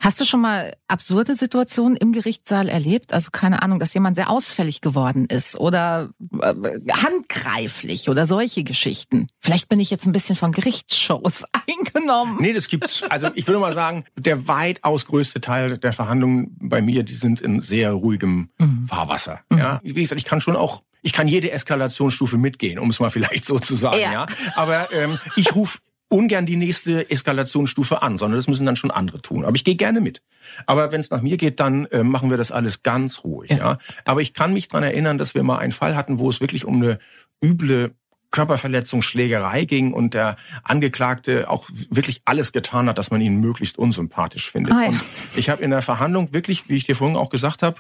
[0.02, 3.14] Hast du schon mal absurde Situationen im Gerichtssaal erlebt?
[3.14, 6.54] Also keine Ahnung, dass jemand sehr ausfällig geworden ist oder äh,
[6.92, 9.28] handgreiflich oder solche Geschichten.
[9.40, 12.38] Vielleicht bin ich jetzt ein bisschen von Gerichtsshows eingenommen.
[12.40, 13.04] Nee, das gibt's.
[13.10, 17.42] Also ich würde mal sagen, der weitaus größte Teil der Verhandlungen bei mir, die sind
[17.42, 18.86] in sehr ruhigem mhm.
[18.88, 19.42] Fahrwasser.
[19.50, 19.58] Mhm.
[19.58, 23.12] Ja, wie gesagt, ich kann schon auch ich kann jede Eskalationsstufe mitgehen, um es mal
[23.12, 24.00] vielleicht so zu sagen.
[24.00, 24.12] Ja.
[24.12, 24.26] ja.
[24.56, 25.78] Aber ähm, ich rufe
[26.10, 29.46] ungern die nächste Eskalationsstufe an, sondern das müssen dann schon andere tun.
[29.46, 30.24] Aber ich gehe gerne mit.
[30.66, 33.52] Aber wenn es nach mir geht, dann äh, machen wir das alles ganz ruhig.
[33.52, 33.58] Ja.
[33.58, 33.78] ja.
[34.04, 36.66] Aber ich kann mich dran erinnern, dass wir mal einen Fall hatten, wo es wirklich
[36.66, 36.98] um eine
[37.44, 37.94] üble
[38.32, 43.78] Körperverletzung, Schlägerei ging und der Angeklagte auch wirklich alles getan hat, dass man ihn möglichst
[43.78, 44.74] unsympathisch findet.
[44.74, 44.90] Ah, ja.
[44.90, 45.02] Und
[45.36, 47.80] ich habe in der Verhandlung wirklich, wie ich dir vorhin auch gesagt habe,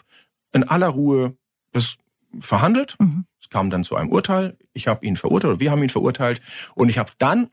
[0.53, 1.35] in aller Ruhe
[1.71, 1.97] das
[2.39, 2.95] verhandelt.
[3.00, 3.26] Mhm.
[3.39, 4.58] Es kam dann zu einem Urteil.
[4.74, 6.41] Ich habe ihn verurteilt, oder wir haben ihn verurteilt.
[6.74, 7.50] Und ich habe dann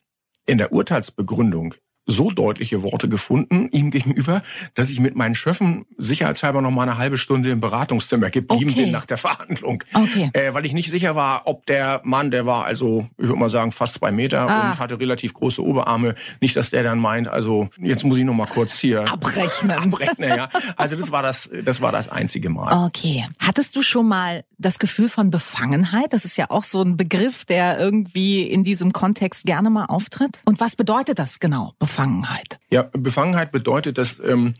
[0.47, 1.75] in der Urteilsbegründung
[2.07, 4.43] so deutliche Worte gefunden ihm gegenüber,
[4.75, 8.83] dass ich mit meinen Schöffen sicherheitshalber noch mal eine halbe Stunde im Beratungszimmer geblieben okay.
[8.83, 9.85] bin nach der Verhandlung.
[9.95, 10.31] Okay.
[10.33, 13.51] Äh, weil ich nicht sicher war, ob der Mann, der war also, ich würde mal
[13.51, 14.71] sagen, fast zwei Meter ah.
[14.71, 18.35] und hatte relativ große Oberarme, nicht, dass der dann meint, also jetzt muss ich noch
[18.35, 19.71] mal kurz hier abrechnen.
[19.79, 20.49] abrechnen ja.
[20.77, 22.87] Also das war das, das war das einzige Mal.
[22.87, 23.27] Okay.
[23.39, 26.13] Hattest du schon mal das Gefühl von Befangenheit?
[26.13, 30.41] Das ist ja auch so ein Begriff, der irgendwie in diesem Kontext gerne mal auftritt.
[30.45, 31.75] Und was bedeutet das genau?
[31.93, 32.59] Befangenheit?
[32.71, 34.55] Ja, Befangenheit bedeutet, dass ähm,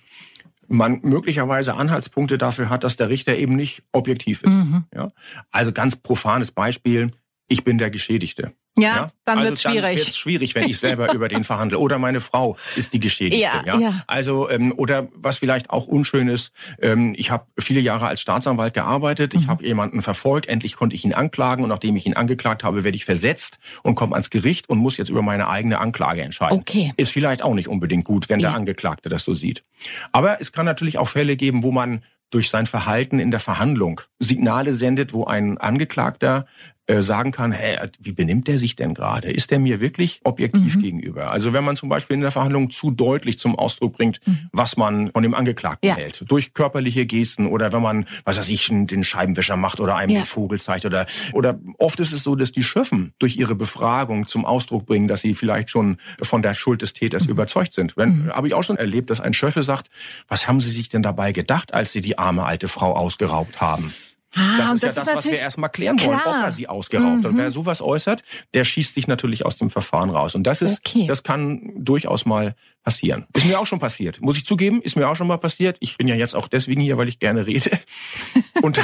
[0.69, 4.53] man möglicherweise Anhaltspunkte dafür hat, dass der Richter eben nicht objektiv ist.
[4.53, 4.85] Mhm.
[4.95, 5.09] Ja?
[5.51, 7.11] Also ganz profanes Beispiel,
[7.49, 8.53] ich bin der Geschädigte.
[8.77, 9.11] Ja, ja?
[9.25, 9.83] dann also wird es schwierig.
[9.83, 11.79] Dann wird's schwierig, wenn ich selber über den verhandle.
[11.79, 13.43] Oder meine Frau ist die Geschädigte.
[13.43, 13.79] Ja, ja?
[13.79, 14.03] ja.
[14.07, 18.73] Also ähm, oder was vielleicht auch unschön ist, ähm, ich habe viele Jahre als Staatsanwalt
[18.73, 19.35] gearbeitet.
[19.35, 19.41] Mhm.
[19.41, 20.47] Ich habe jemanden verfolgt.
[20.47, 23.95] Endlich konnte ich ihn anklagen und nachdem ich ihn angeklagt habe, werde ich versetzt und
[23.95, 26.59] komme ans Gericht und muss jetzt über meine eigene Anklage entscheiden.
[26.59, 26.93] Okay.
[26.97, 28.51] Ist vielleicht auch nicht unbedingt gut, wenn ja.
[28.51, 29.65] der Angeklagte das so sieht.
[30.13, 34.01] Aber es kann natürlich auch Fälle geben, wo man durch sein Verhalten in der Verhandlung
[34.23, 36.47] Signale sendet, wo ein Angeklagter
[36.89, 39.31] äh, sagen kann, hey, wie benimmt der sich denn gerade?
[39.31, 40.83] Ist der mir wirklich objektiv mhm.
[40.83, 41.31] gegenüber?
[41.31, 44.49] Also wenn man zum Beispiel in der Verhandlung zu deutlich zum Ausdruck bringt, mhm.
[44.53, 45.95] was man von dem Angeklagten ja.
[45.95, 50.11] hält, durch körperliche Gesten oder wenn man, was weiß ich, den Scheibenwischer macht oder einem
[50.11, 50.21] ja.
[50.23, 54.27] den Vogel zeigt oder oder oft ist es so, dass die Schöffen durch ihre Befragung
[54.27, 57.31] zum Ausdruck bringen, dass sie vielleicht schon von der Schuld des Täters mhm.
[57.31, 57.97] überzeugt sind.
[57.97, 58.33] Wenn mhm.
[58.33, 59.89] habe ich auch schon erlebt, dass ein Schöffe sagt,
[60.27, 63.93] was haben Sie sich denn dabei gedacht, als Sie die arme alte Frau ausgeraubt haben?
[64.35, 66.39] Ah, das ist das ja das, was wir erstmal klären wollen, klar.
[66.39, 67.25] ob er sie ausgeraubt mhm.
[67.25, 67.37] hat.
[67.37, 68.23] Wer sowas äußert,
[68.55, 70.35] der schießt sich natürlich aus dem Verfahren raus.
[70.35, 71.07] Und das ist, okay.
[71.07, 73.27] das kann durchaus mal passieren.
[73.35, 74.21] Ist mir auch schon passiert.
[74.21, 75.77] Muss ich zugeben, ist mir auch schon mal passiert.
[75.81, 77.71] Ich bin ja jetzt auch deswegen hier, weil ich gerne rede.
[78.63, 78.79] Und,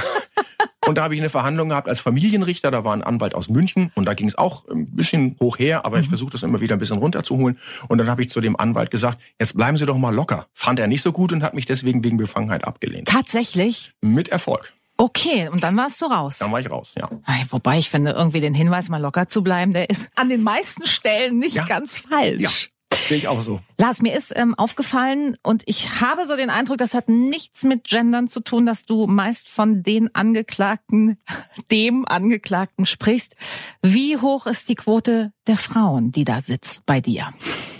[0.86, 2.70] und da habe ich eine Verhandlung gehabt als Familienrichter.
[2.70, 5.84] Da war ein Anwalt aus München und da ging es auch ein bisschen hoch her,
[5.84, 6.02] aber mhm.
[6.02, 7.58] ich versuche das immer wieder ein bisschen runterzuholen.
[7.86, 10.46] Und dann habe ich zu dem Anwalt gesagt, jetzt bleiben Sie doch mal locker.
[10.52, 13.06] Fand er nicht so gut und hat mich deswegen wegen Befangenheit abgelehnt.
[13.06, 13.92] Tatsächlich?
[14.00, 14.72] Mit Erfolg.
[15.00, 16.38] Okay, und dann warst du raus.
[16.38, 17.08] Dann war ich raus, ja.
[17.50, 20.84] Wobei ich finde, irgendwie den Hinweis, mal locker zu bleiben, der ist an den meisten
[20.86, 21.64] Stellen nicht ja.
[21.66, 22.42] ganz falsch.
[22.42, 22.50] Ja.
[22.92, 23.60] Sehe ich auch so.
[23.78, 27.84] Lars, mir ist ähm, aufgefallen und ich habe so den Eindruck, das hat nichts mit
[27.84, 31.16] Gendern zu tun, dass du meist von den Angeklagten,
[31.70, 33.36] dem Angeklagten sprichst.
[33.82, 37.28] Wie hoch ist die Quote der Frauen, die da sitzt bei dir?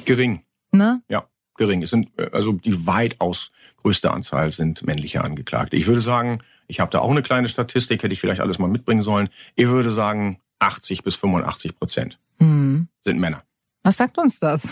[0.04, 0.44] Gering.
[0.70, 1.02] Ne?
[1.08, 1.26] Ja,
[1.56, 1.82] gering.
[1.82, 3.50] Es sind äh, also die weitaus
[3.82, 5.76] größte Anzahl sind männliche Angeklagte.
[5.76, 8.68] Ich würde sagen, ich habe da auch eine kleine Statistik, hätte ich vielleicht alles mal
[8.68, 9.28] mitbringen sollen.
[9.56, 12.88] Ich würde sagen, 80 bis 85 Prozent hm.
[13.04, 13.42] sind Männer.
[13.82, 14.68] Was sagt uns das?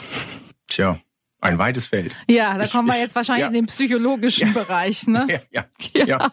[0.69, 0.99] Tja,
[1.41, 2.15] ein weites Feld.
[2.29, 3.49] Ja, da ich, kommen wir jetzt wahrscheinlich ja.
[3.49, 4.53] in den psychologischen ja.
[4.53, 5.27] Bereich, ne?
[5.51, 6.33] Ja, ja, ja.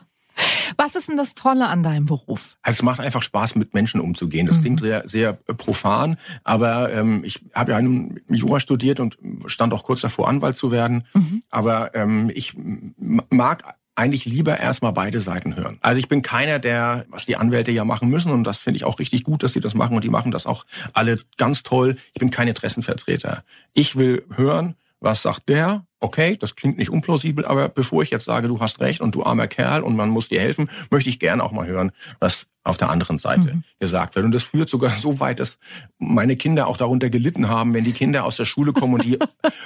[0.78, 2.58] Was ist denn das Tolle an deinem Beruf?
[2.64, 4.48] Also es macht einfach Spaß, mit Menschen umzugehen.
[4.48, 4.62] Das mhm.
[4.62, 9.84] klingt sehr, sehr profan, aber ähm, ich habe ja nun Jura studiert und stand auch
[9.84, 11.06] kurz davor, Anwalt zu werden.
[11.14, 11.44] Mhm.
[11.50, 12.56] Aber ähm, ich
[12.98, 15.78] mag eigentlich lieber erstmal beide Seiten hören.
[15.82, 18.86] Also ich bin keiner, der, was die Anwälte ja machen müssen, und das finde ich
[18.86, 21.98] auch richtig gut, dass sie das machen, und die machen das auch alle ganz toll.
[22.14, 23.44] Ich bin kein Interessenvertreter.
[23.74, 28.26] Ich will hören, was sagt der okay, das klingt nicht unplausibel, aber bevor ich jetzt
[28.26, 31.20] sage, du hast recht und du armer Kerl und man muss dir helfen, möchte ich
[31.20, 33.64] gerne auch mal hören, was auf der anderen Seite mhm.
[33.80, 34.26] gesagt wird.
[34.26, 35.58] Und das führt sogar so weit, dass
[35.98, 39.18] meine Kinder auch darunter gelitten haben, wenn die Kinder aus der Schule kommen und die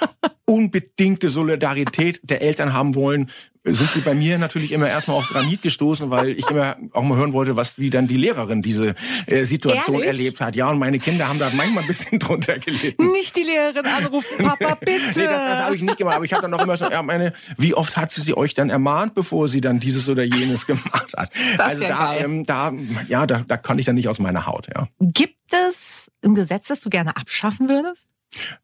[0.48, 3.30] unbedingte Solidarität der Eltern haben wollen,
[3.64, 7.18] sind sie bei mir natürlich immer erstmal auf Granit gestoßen, weil ich immer auch mal
[7.18, 8.94] hören wollte, was wie dann die Lehrerin diese
[9.26, 10.08] äh, Situation Ehrlich?
[10.08, 10.56] erlebt hat.
[10.56, 13.12] Ja, und meine Kinder haben da manchmal ein bisschen drunter gelitten.
[13.12, 14.92] Nicht die Lehrerin anrufen, Papa, bitte.
[15.16, 16.16] nee, das, das habe ich nicht gemacht.
[16.16, 18.54] Aber ich habe dann noch immer so, ja, meine, wie oft hat sie, sie euch
[18.54, 21.30] dann ermahnt, bevor sie dann dieses oder jenes gemacht hat?
[21.58, 22.72] Das also ja da, ähm, da,
[23.08, 24.68] ja, da, da kann ich dann nicht aus meiner Haut.
[24.74, 24.88] Ja.
[25.00, 28.08] Gibt es ein Gesetz, das du gerne abschaffen würdest?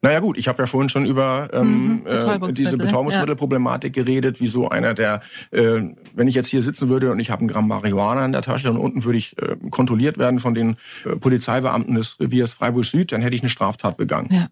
[0.01, 4.03] Naja gut, ich habe ja vorhin schon über ähm, mhm, äh, diese Betäubungsmittelproblematik ja.
[4.03, 5.81] geredet, wie so einer, der, äh,
[6.13, 8.69] wenn ich jetzt hier sitzen würde und ich habe ein Gramm Marihuana in der Tasche
[8.69, 13.11] und unten würde ich äh, kontrolliert werden von den äh, Polizeibeamten des Reviers Freiburg Süd,
[13.11, 14.29] dann hätte ich eine Straftat begangen.
[14.31, 14.47] Ja.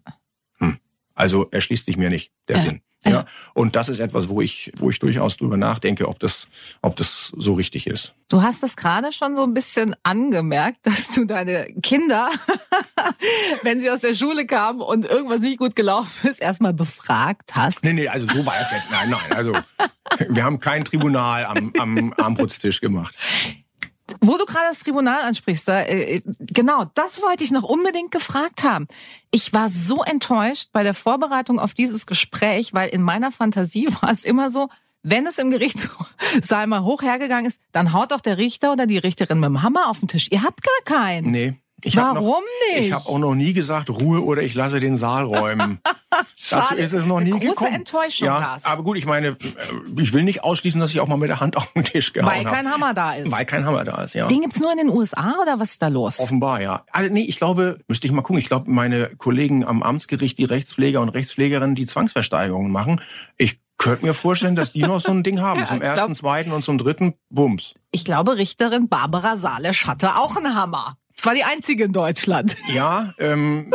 [0.58, 0.78] Hm.
[1.14, 2.62] Also erschließt sich mir nicht der ja.
[2.62, 2.80] Sinn.
[3.12, 3.26] Ja.
[3.52, 6.48] Und das ist etwas, wo ich, wo ich durchaus drüber nachdenke, ob das,
[6.82, 8.14] ob das so richtig ist.
[8.28, 12.30] Du hast es gerade schon so ein bisschen angemerkt, dass du deine Kinder,
[13.62, 17.84] wenn sie aus der Schule kamen und irgendwas nicht gut gelaufen ist, erstmal befragt hast.
[17.84, 18.90] Nee, nee, also so war es jetzt.
[18.90, 19.52] Nein, nein, also
[20.28, 23.14] wir haben kein Tribunal am, am Armputztisch gemacht.
[24.20, 28.62] Wo du gerade das Tribunal ansprichst, da, äh, genau, das wollte ich noch unbedingt gefragt
[28.64, 28.86] haben.
[29.30, 34.10] Ich war so enttäuscht bei der Vorbereitung auf dieses Gespräch, weil in meiner Fantasie war
[34.10, 34.68] es immer so,
[35.02, 38.98] wenn es im Gerichtssaal mal hoch hergegangen ist, dann haut doch der Richter oder die
[38.98, 40.28] Richterin mit dem Hammer auf den Tisch.
[40.30, 41.30] Ihr habt gar keinen.
[41.30, 41.54] Nee.
[41.82, 42.40] Ich Warum noch,
[42.72, 42.86] nicht?
[42.86, 45.80] Ich habe auch noch nie gesagt Ruhe oder ich lasse den Saal räumen.
[46.50, 47.74] Dazu ist es noch nie Große gekommen.
[47.74, 48.64] Enttäuschung ja, das.
[48.64, 49.36] aber gut, ich meine, äh,
[49.98, 52.30] ich will nicht ausschließen, dass ich auch mal mit der Hand auf den Tisch gehauen
[52.30, 52.44] habe.
[52.44, 53.30] Weil kein Hammer da ist.
[53.30, 54.28] Weil kein Hammer da ist, ja.
[54.28, 56.20] Den gibt's nur in den USA oder was ist da los?
[56.20, 56.84] Offenbar, ja.
[56.92, 58.38] Also nee, ich glaube, müsste ich mal gucken.
[58.38, 63.00] Ich glaube, meine Kollegen am Amtsgericht, die Rechtspfleger und Rechtspflegerinnen, die Zwangsversteigerungen machen,
[63.36, 65.60] ich könnte mir vorstellen, dass die noch so ein Ding haben.
[65.60, 67.74] ja, zum ersten, glaub, zweiten und zum dritten, Bums.
[67.90, 70.96] Ich glaube, Richterin Barbara Salesch hatte auch einen Hammer.
[71.16, 72.54] Es war die einzige in Deutschland.
[72.74, 73.70] Ja, ähm,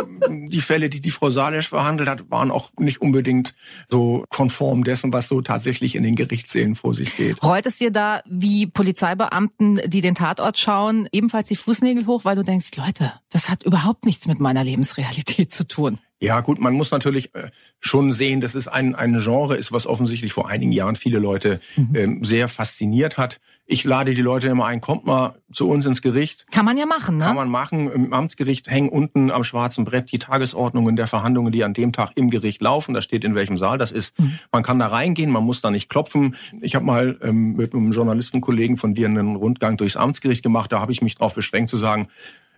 [0.50, 3.56] die Fälle, die die Frau Salesch verhandelt hat, waren auch nicht unbedingt
[3.88, 7.42] so konform dessen, was so tatsächlich in den Gerichtssälen vor sich geht.
[7.42, 12.36] Reut es dir da wie Polizeibeamten, die den Tatort schauen, ebenfalls die Fußnägel hoch, weil
[12.36, 16.00] du denkst, Leute, das hat überhaupt nichts mit meiner Lebensrealität zu tun.
[16.22, 17.50] Ja, gut, man muss natürlich äh,
[17.80, 21.62] schon sehen, dass es ein, ein Genre ist, was offensichtlich vor einigen Jahren viele Leute
[21.78, 21.96] mhm.
[21.96, 23.40] ähm, sehr fasziniert hat.
[23.66, 26.46] Ich lade die Leute immer ein, kommt mal zu uns ins Gericht.
[26.52, 27.24] Kann man ja machen, ne?
[27.24, 27.90] Kann man machen.
[27.90, 32.12] Im Amtsgericht hängen unten am schwarzen Brett die Tagesordnungen der Verhandlungen, die an dem Tag
[32.16, 32.94] im Gericht laufen.
[32.94, 34.20] Da steht in welchem Saal das ist.
[34.20, 34.40] Mhm.
[34.52, 36.36] Man kann da reingehen, man muss da nicht klopfen.
[36.62, 40.72] Ich habe mal ähm, mit einem Journalistenkollegen von dir einen Rundgang durchs Amtsgericht gemacht.
[40.72, 42.08] Da habe ich mich darauf beschränkt zu sagen,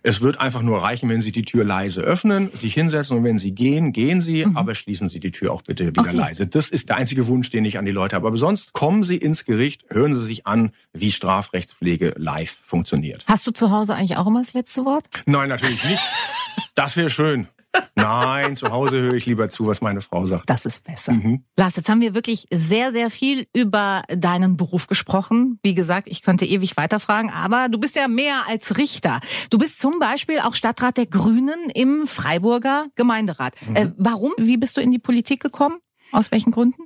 [0.02, 3.38] es wird einfach nur reichen, wenn Sie die Tür leise öffnen, sich hinsetzen und wenn
[3.38, 4.56] Sie gehen, gehen Sie, mhm.
[4.56, 6.16] aber schließen Sie die Tür auch bitte wieder okay.
[6.16, 6.46] leise.
[6.46, 8.26] Das ist der einzige Wunsch, den ich an die Leute habe.
[8.26, 13.24] Aber sonst kommen Sie ins Gericht, hören Sie sich an, wie Strafrechtspflege live funktioniert.
[13.28, 15.06] Hast du zu Hause eigentlich auch immer das letzte Wort?
[15.26, 16.00] Nein, natürlich nicht.
[16.74, 17.48] Das wäre schön.
[17.94, 20.48] Nein, zu Hause höre ich lieber zu, was meine Frau sagt.
[20.48, 21.12] Das ist besser.
[21.12, 21.44] Mhm.
[21.56, 25.58] Lars, jetzt haben wir wirklich sehr, sehr viel über deinen Beruf gesprochen.
[25.62, 29.20] Wie gesagt, ich könnte ewig weiterfragen, aber du bist ja mehr als Richter.
[29.50, 33.54] Du bist zum Beispiel auch Stadtrat der Grünen im Freiburger Gemeinderat.
[33.66, 33.76] Mhm.
[33.76, 34.32] Äh, warum?
[34.36, 35.78] Wie bist du in die Politik gekommen?
[36.12, 36.82] Aus welchen Gründen?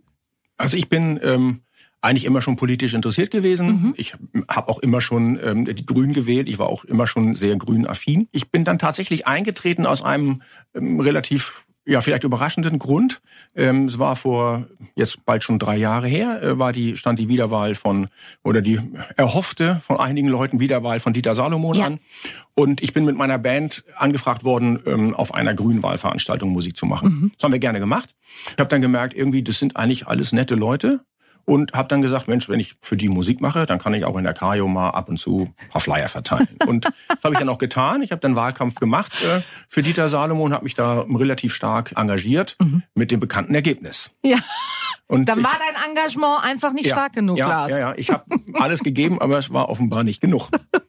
[0.57, 1.63] Also ich bin ähm,
[2.07, 3.67] eigentlich immer schon politisch interessiert gewesen.
[3.67, 3.95] Mhm.
[3.97, 4.15] Ich
[4.49, 6.49] habe auch immer schon ähm, die Grünen gewählt.
[6.49, 8.29] Ich war auch immer schon sehr grün-affin.
[8.33, 10.43] Ich bin dann tatsächlich eingetreten aus einem
[10.75, 13.21] ähm, relativ ja, vielleicht überraschenden Grund.
[13.55, 17.29] Ähm, es war vor jetzt bald schon drei Jahre her, äh, war die, stand die
[17.29, 18.09] Wiederwahl von,
[18.43, 18.81] oder die
[19.17, 21.87] erhoffte von einigen Leuten Wiederwahl von Dieter Salomon ja.
[21.87, 22.01] an.
[22.55, 27.09] Und ich bin mit meiner Band angefragt worden, ähm, auf einer Grünwahlveranstaltung Musik zu machen.
[27.09, 27.33] Mhm.
[27.37, 28.17] Das haben wir gerne gemacht.
[28.49, 31.05] Ich habe dann gemerkt, irgendwie, das sind eigentlich alles nette Leute
[31.47, 34.17] und habe dann gesagt, Mensch, wenn ich für die Musik mache, dann kann ich auch
[34.19, 36.49] in der Kajo mal ab und zu ein paar Flyer verteilen.
[36.67, 38.03] Und das habe ich dann auch getan.
[38.03, 42.57] Ich habe dann Wahlkampf gemacht äh, für Dieter Salomon, habe mich da relativ stark engagiert
[42.61, 42.83] mhm.
[42.95, 44.11] mit dem bekannten Ergebnis.
[44.25, 44.39] Ja.
[45.09, 47.71] Und dann war dein Engagement einfach nicht ja, stark genug, ja, Lars.
[47.71, 48.25] Ja, ja, ich habe
[48.55, 50.51] alles gegeben, aber es war offenbar nicht genug.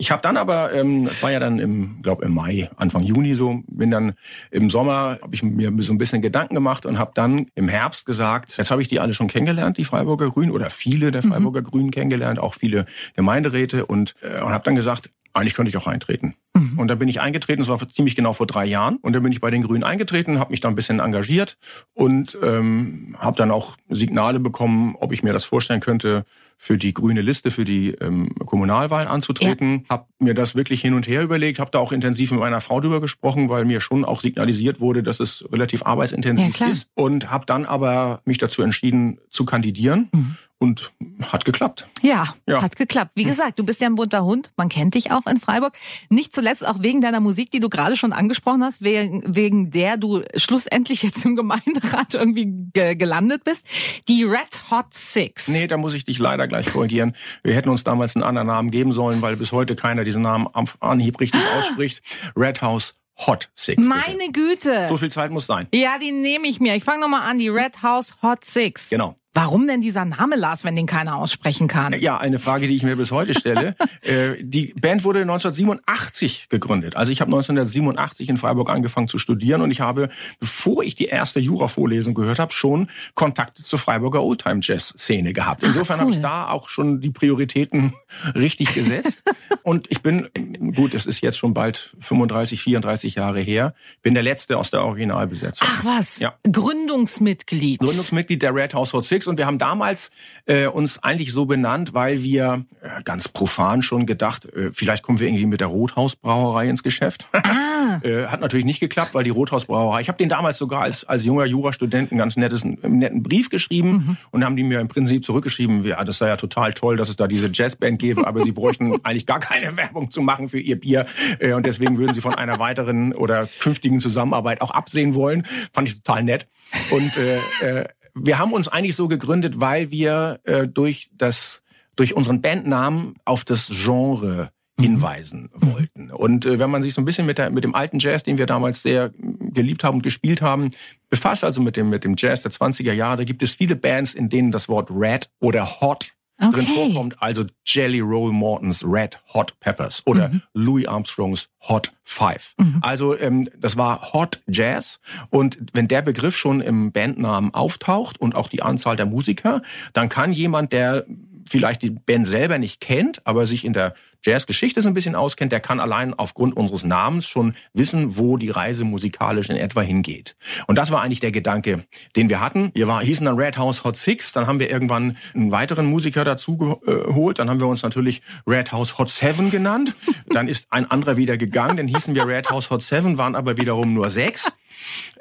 [0.00, 3.34] Ich habe dann aber, ähm, das war ja dann im, glaube im Mai, Anfang Juni
[3.34, 4.14] so, bin dann
[4.50, 8.06] im Sommer, habe ich mir so ein bisschen Gedanken gemacht und habe dann im Herbst
[8.06, 11.32] gesagt, jetzt habe ich die alle schon kennengelernt, die Freiburger Grünen oder viele der mhm.
[11.32, 11.64] Freiburger mhm.
[11.64, 15.86] Grünen kennengelernt, auch viele Gemeinderäte und, äh, und habe dann gesagt, eigentlich könnte ich auch
[15.86, 16.34] eintreten.
[16.54, 16.78] Mhm.
[16.78, 18.96] Und dann bin ich eingetreten, das war ziemlich genau vor drei Jahren.
[19.02, 21.58] Und dann bin ich bei den Grünen eingetreten, habe mich da ein bisschen engagiert
[21.92, 26.24] und ähm, habe dann auch Signale bekommen, ob ich mir das vorstellen könnte,
[26.62, 29.86] für die grüne Liste für die ähm, Kommunalwahlen anzutreten.
[29.88, 29.88] Ja.
[29.88, 32.82] Habe mir das wirklich hin und her überlegt, habe da auch intensiv mit meiner Frau
[32.82, 36.86] drüber gesprochen, weil mir schon auch signalisiert wurde, dass es relativ arbeitsintensiv ja, ist.
[36.92, 40.10] Und habe dann aber mich dazu entschieden zu kandidieren.
[40.12, 40.92] Mhm und
[41.22, 41.88] hat geklappt.
[42.02, 43.12] Ja, ja, hat geklappt.
[43.14, 44.52] Wie gesagt, du bist ja ein bunter Hund.
[44.56, 45.76] Man kennt dich auch in Freiburg.
[46.10, 49.96] Nicht zuletzt auch wegen deiner Musik, die du gerade schon angesprochen hast, wegen, wegen der
[49.96, 53.66] du schlussendlich jetzt im Gemeinderat irgendwie ge gelandet bist.
[54.06, 55.48] Die Red Hot Six.
[55.48, 57.16] Nee, da muss ich dich leider gleich korrigieren.
[57.42, 60.46] Wir hätten uns damals einen anderen Namen geben sollen, weil bis heute keiner diesen Namen
[60.46, 62.02] auf Anhieb richtig ausspricht.
[62.36, 62.94] Red House
[63.26, 63.86] Hot Six.
[63.86, 64.32] Meine bitte.
[64.32, 64.86] Güte.
[64.88, 65.68] So viel Zeit muss sein.
[65.74, 66.74] Ja, die nehme ich mir.
[66.74, 67.38] Ich fange nochmal an.
[67.38, 68.90] Die Red House Hot Six.
[68.90, 69.16] Genau.
[69.32, 71.94] Warum denn dieser Name, Lars, wenn den keiner aussprechen kann?
[72.00, 73.76] Ja, eine Frage, die ich mir bis heute stelle.
[74.02, 76.96] äh, die Band wurde 1987 gegründet.
[76.96, 80.08] Also ich habe 1987 in Freiburg angefangen zu studieren und ich habe,
[80.40, 85.62] bevor ich die erste Jura-Vorlesung gehört habe, schon Kontakte zur Freiburger Oldtime-Jazz-Szene gehabt.
[85.62, 86.06] Insofern cool.
[86.06, 87.92] habe ich da auch schon die Prioritäten
[88.34, 89.22] richtig gesetzt.
[89.62, 90.28] und ich bin,
[90.74, 94.84] gut, es ist jetzt schon bald 35, 34 Jahre her, bin der Letzte aus der
[94.84, 95.68] Originalbesetzung.
[95.70, 96.34] Ach was, ja.
[96.50, 97.78] Gründungsmitglied.
[97.78, 100.10] Gründungsmitglied der Red House Hot Six unterwegs und wir haben damals
[100.46, 105.18] äh, uns eigentlich so benannt, weil wir äh, ganz profan schon gedacht, äh, vielleicht kommen
[105.18, 107.26] wir irgendwie mit der Rothausbrauerei ins Geschäft.
[107.82, 107.98] Ah.
[108.02, 111.24] äh, hat natürlich nicht geklappt, weil die Rothausbrauerei, ich habe den damals sogar als, als
[111.24, 114.16] junger Jurastudent einen ganz nettes, einen netten Brief geschrieben mhm.
[114.32, 117.16] und haben die mir im Prinzip zurückgeschrieben, ja, das sei ja total toll, dass es
[117.16, 120.78] da diese Jazzband gäbe, aber sie bräuchten eigentlich gar keine Werbung zu machen für ihr
[120.78, 121.06] Bier
[121.38, 125.44] äh, und deswegen würden sie von einer weiteren oder künftigen Zusammenarbeit auch absehen wollen.
[125.72, 126.46] Fand ich total nett.
[126.90, 127.84] Und äh, äh,
[128.22, 131.62] wir haben uns eigentlich so gegründet, weil wir äh, durch das
[131.96, 134.82] durch unseren Bandnamen auf das Genre mhm.
[134.82, 135.72] hinweisen mhm.
[135.72, 136.10] wollten.
[136.10, 138.38] Und äh, wenn man sich so ein bisschen mit, der, mit dem alten Jazz, den
[138.38, 140.70] wir damals sehr geliebt haben und gespielt haben,
[141.08, 144.14] befasst, also mit dem, mit dem Jazz der 20er Jahre, da gibt es viele Bands,
[144.14, 146.64] in denen das Wort Red oder Hot okay.
[146.64, 147.22] drin vorkommt.
[147.22, 150.42] Also Jelly Roll Mortons Red Hot Peppers oder mhm.
[150.54, 152.54] Louis Armstrongs Hot Five.
[152.58, 152.78] Mhm.
[152.82, 155.00] Also ähm, das war Hot Jazz.
[155.30, 159.62] Und wenn der Begriff schon im Bandnamen auftaucht und auch die Anzahl der Musiker,
[159.92, 161.04] dann kann jemand, der
[161.48, 165.50] vielleicht die Band selber nicht kennt, aber sich in der Jazzgeschichte so ein bisschen auskennt,
[165.50, 170.36] der kann allein aufgrund unseres Namens schon wissen, wo die Reise musikalisch in etwa hingeht.
[170.66, 171.84] Und das war eigentlich der Gedanke,
[172.16, 172.70] den wir hatten.
[172.74, 176.24] Wir war, hießen dann Red House Hot Six, dann haben wir irgendwann einen weiteren Musiker
[176.24, 179.94] dazu geholt, dann haben wir uns natürlich Red House Hot Seven genannt.
[180.28, 183.56] Dann ist ein anderer wieder gegangen, dann hießen wir Red House Hot Seven, waren aber
[183.56, 184.52] wiederum nur sechs.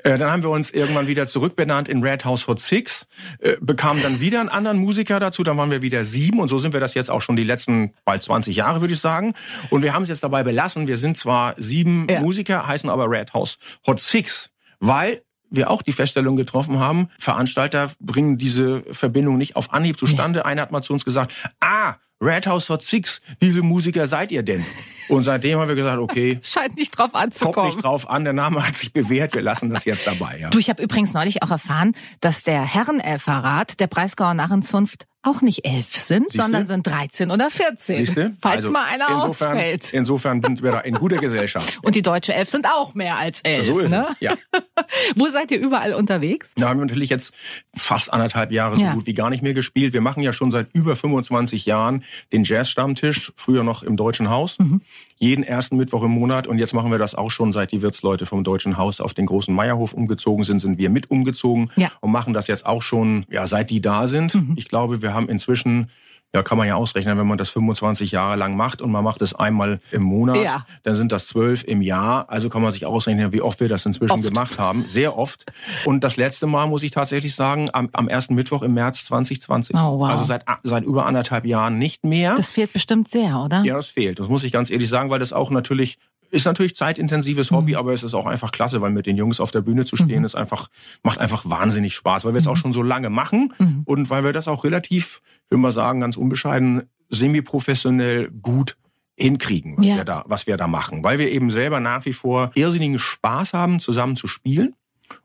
[0.03, 3.07] Äh, dann haben wir uns irgendwann wieder zurückbenannt in Red House Hot Six,
[3.39, 6.59] äh, bekamen dann wieder einen anderen Musiker dazu, dann waren wir wieder sieben und so
[6.59, 9.33] sind wir das jetzt auch schon die letzten bald 20 Jahre, würde ich sagen.
[9.69, 12.21] Und wir haben es jetzt dabei belassen, wir sind zwar sieben ja.
[12.21, 14.49] Musiker, heißen aber Red House Hot Six,
[14.79, 20.39] weil wir auch die Feststellung getroffen haben, Veranstalter bringen diese Verbindung nicht auf Anhieb zustande.
[20.39, 20.45] Ja.
[20.45, 24.31] Einer hat mal zu uns gesagt, ah, Red House Hot Six, wie viele Musiker seid
[24.31, 24.65] ihr denn?
[25.07, 26.39] Und seitdem haben wir gesagt, okay.
[26.43, 27.53] Scheint nicht drauf anzukommen.
[27.53, 30.37] Kommt nicht drauf an, der Name hat sich bewährt, wir lassen das jetzt dabei.
[30.39, 30.49] Ja.
[30.49, 35.65] Du, ich habe übrigens neulich auch erfahren, dass der Herrenelferrat der Breisgauer Narrenzunft auch nicht
[35.65, 36.41] elf sind, Siehste?
[36.41, 37.97] sondern sind 13 oder 14.
[37.97, 38.37] Siehste?
[38.41, 39.93] Falls also mal einer insofern, ausfällt.
[39.93, 41.77] Insofern sind wir da in guter Gesellschaft.
[41.81, 43.65] Und die deutsche Elf sind auch mehr als elf.
[43.65, 44.07] So ist ne?
[44.11, 44.33] es, ja.
[45.15, 46.53] Wo seid ihr überall unterwegs?
[46.55, 47.33] Da haben wir natürlich jetzt
[47.75, 48.93] fast anderthalb Jahre so ja.
[48.93, 49.91] gut wie gar nicht mehr gespielt.
[49.91, 54.57] Wir machen ja schon seit über 25 Jahren den Jazz-Stammtisch, früher noch im Deutschen Haus.
[54.59, 54.81] Mhm.
[55.17, 56.47] Jeden ersten Mittwoch im Monat.
[56.47, 59.25] Und jetzt machen wir das auch schon, seit die Wirtsleute vom Deutschen Haus auf den
[59.25, 61.89] großen Meierhof umgezogen sind, sind wir mit umgezogen ja.
[61.99, 64.33] und machen das jetzt auch schon, ja, seit die da sind.
[64.35, 64.53] Mhm.
[64.55, 65.89] Ich glaube, wir haben inzwischen
[66.33, 69.21] ja, kann man ja ausrechnen, wenn man das 25 Jahre lang macht und man macht
[69.23, 70.65] es einmal im Monat, ja.
[70.83, 72.29] dann sind das zwölf im Jahr.
[72.29, 74.23] Also kann man sich ausrechnen, wie oft wir das inzwischen oft.
[74.23, 74.83] gemacht haben.
[74.83, 75.45] Sehr oft.
[75.85, 79.75] Und das letzte Mal, muss ich tatsächlich sagen, am, am ersten Mittwoch im März 2020.
[79.75, 80.09] Oh, wow.
[80.09, 82.35] Also seit, seit über anderthalb Jahren nicht mehr.
[82.35, 83.63] Das fehlt bestimmt sehr, oder?
[83.63, 84.19] Ja, das fehlt.
[84.19, 85.97] Das muss ich ganz ehrlich sagen, weil das auch natürlich
[86.31, 87.77] ist natürlich zeitintensives Hobby, mhm.
[87.77, 90.19] aber es ist auch einfach klasse, weil mit den Jungs auf der Bühne zu stehen,
[90.19, 90.25] mhm.
[90.25, 90.67] ist einfach,
[91.03, 92.61] macht einfach wahnsinnig Spaß, weil wir es auch mhm.
[92.61, 93.81] schon so lange machen mhm.
[93.85, 98.77] und weil wir das auch relativ, ich will mal sagen, ganz unbescheiden, semi-professionell gut
[99.15, 99.97] hinkriegen, was, ja.
[99.97, 101.03] wir da, was wir da machen.
[101.03, 104.75] Weil wir eben selber nach wie vor irrsinnigen Spaß haben, zusammen zu spielen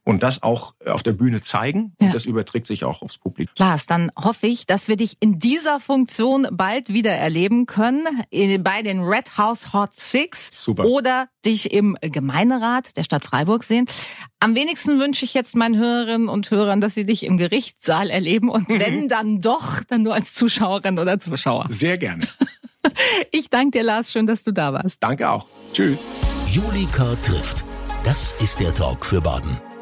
[0.05, 1.95] und das auch auf der Bühne zeigen.
[2.01, 2.09] Ja.
[2.09, 3.55] Und das überträgt sich auch aufs Publikum.
[3.59, 8.05] Lars, dann hoffe ich, dass wir dich in dieser Funktion bald wieder erleben können
[8.63, 10.85] bei den Red House Hot Six Super.
[10.85, 13.87] oder dich im Gemeinderat der Stadt Freiburg sehen.
[14.41, 18.49] Am wenigsten wünsche ich jetzt meinen Hörerinnen und Hörern, dass sie dich im Gerichtssaal erleben
[18.51, 21.67] und wenn dann doch, dann nur als Zuschauerin oder Zuschauer.
[21.69, 22.27] Sehr gerne.
[23.33, 25.03] Ich danke dir, Lars, schön, dass du da warst.
[25.03, 25.47] Danke auch.
[25.73, 26.01] Tschüss.
[26.51, 27.65] Julika trifft.
[28.05, 29.74] Das ist der Talk für Baden.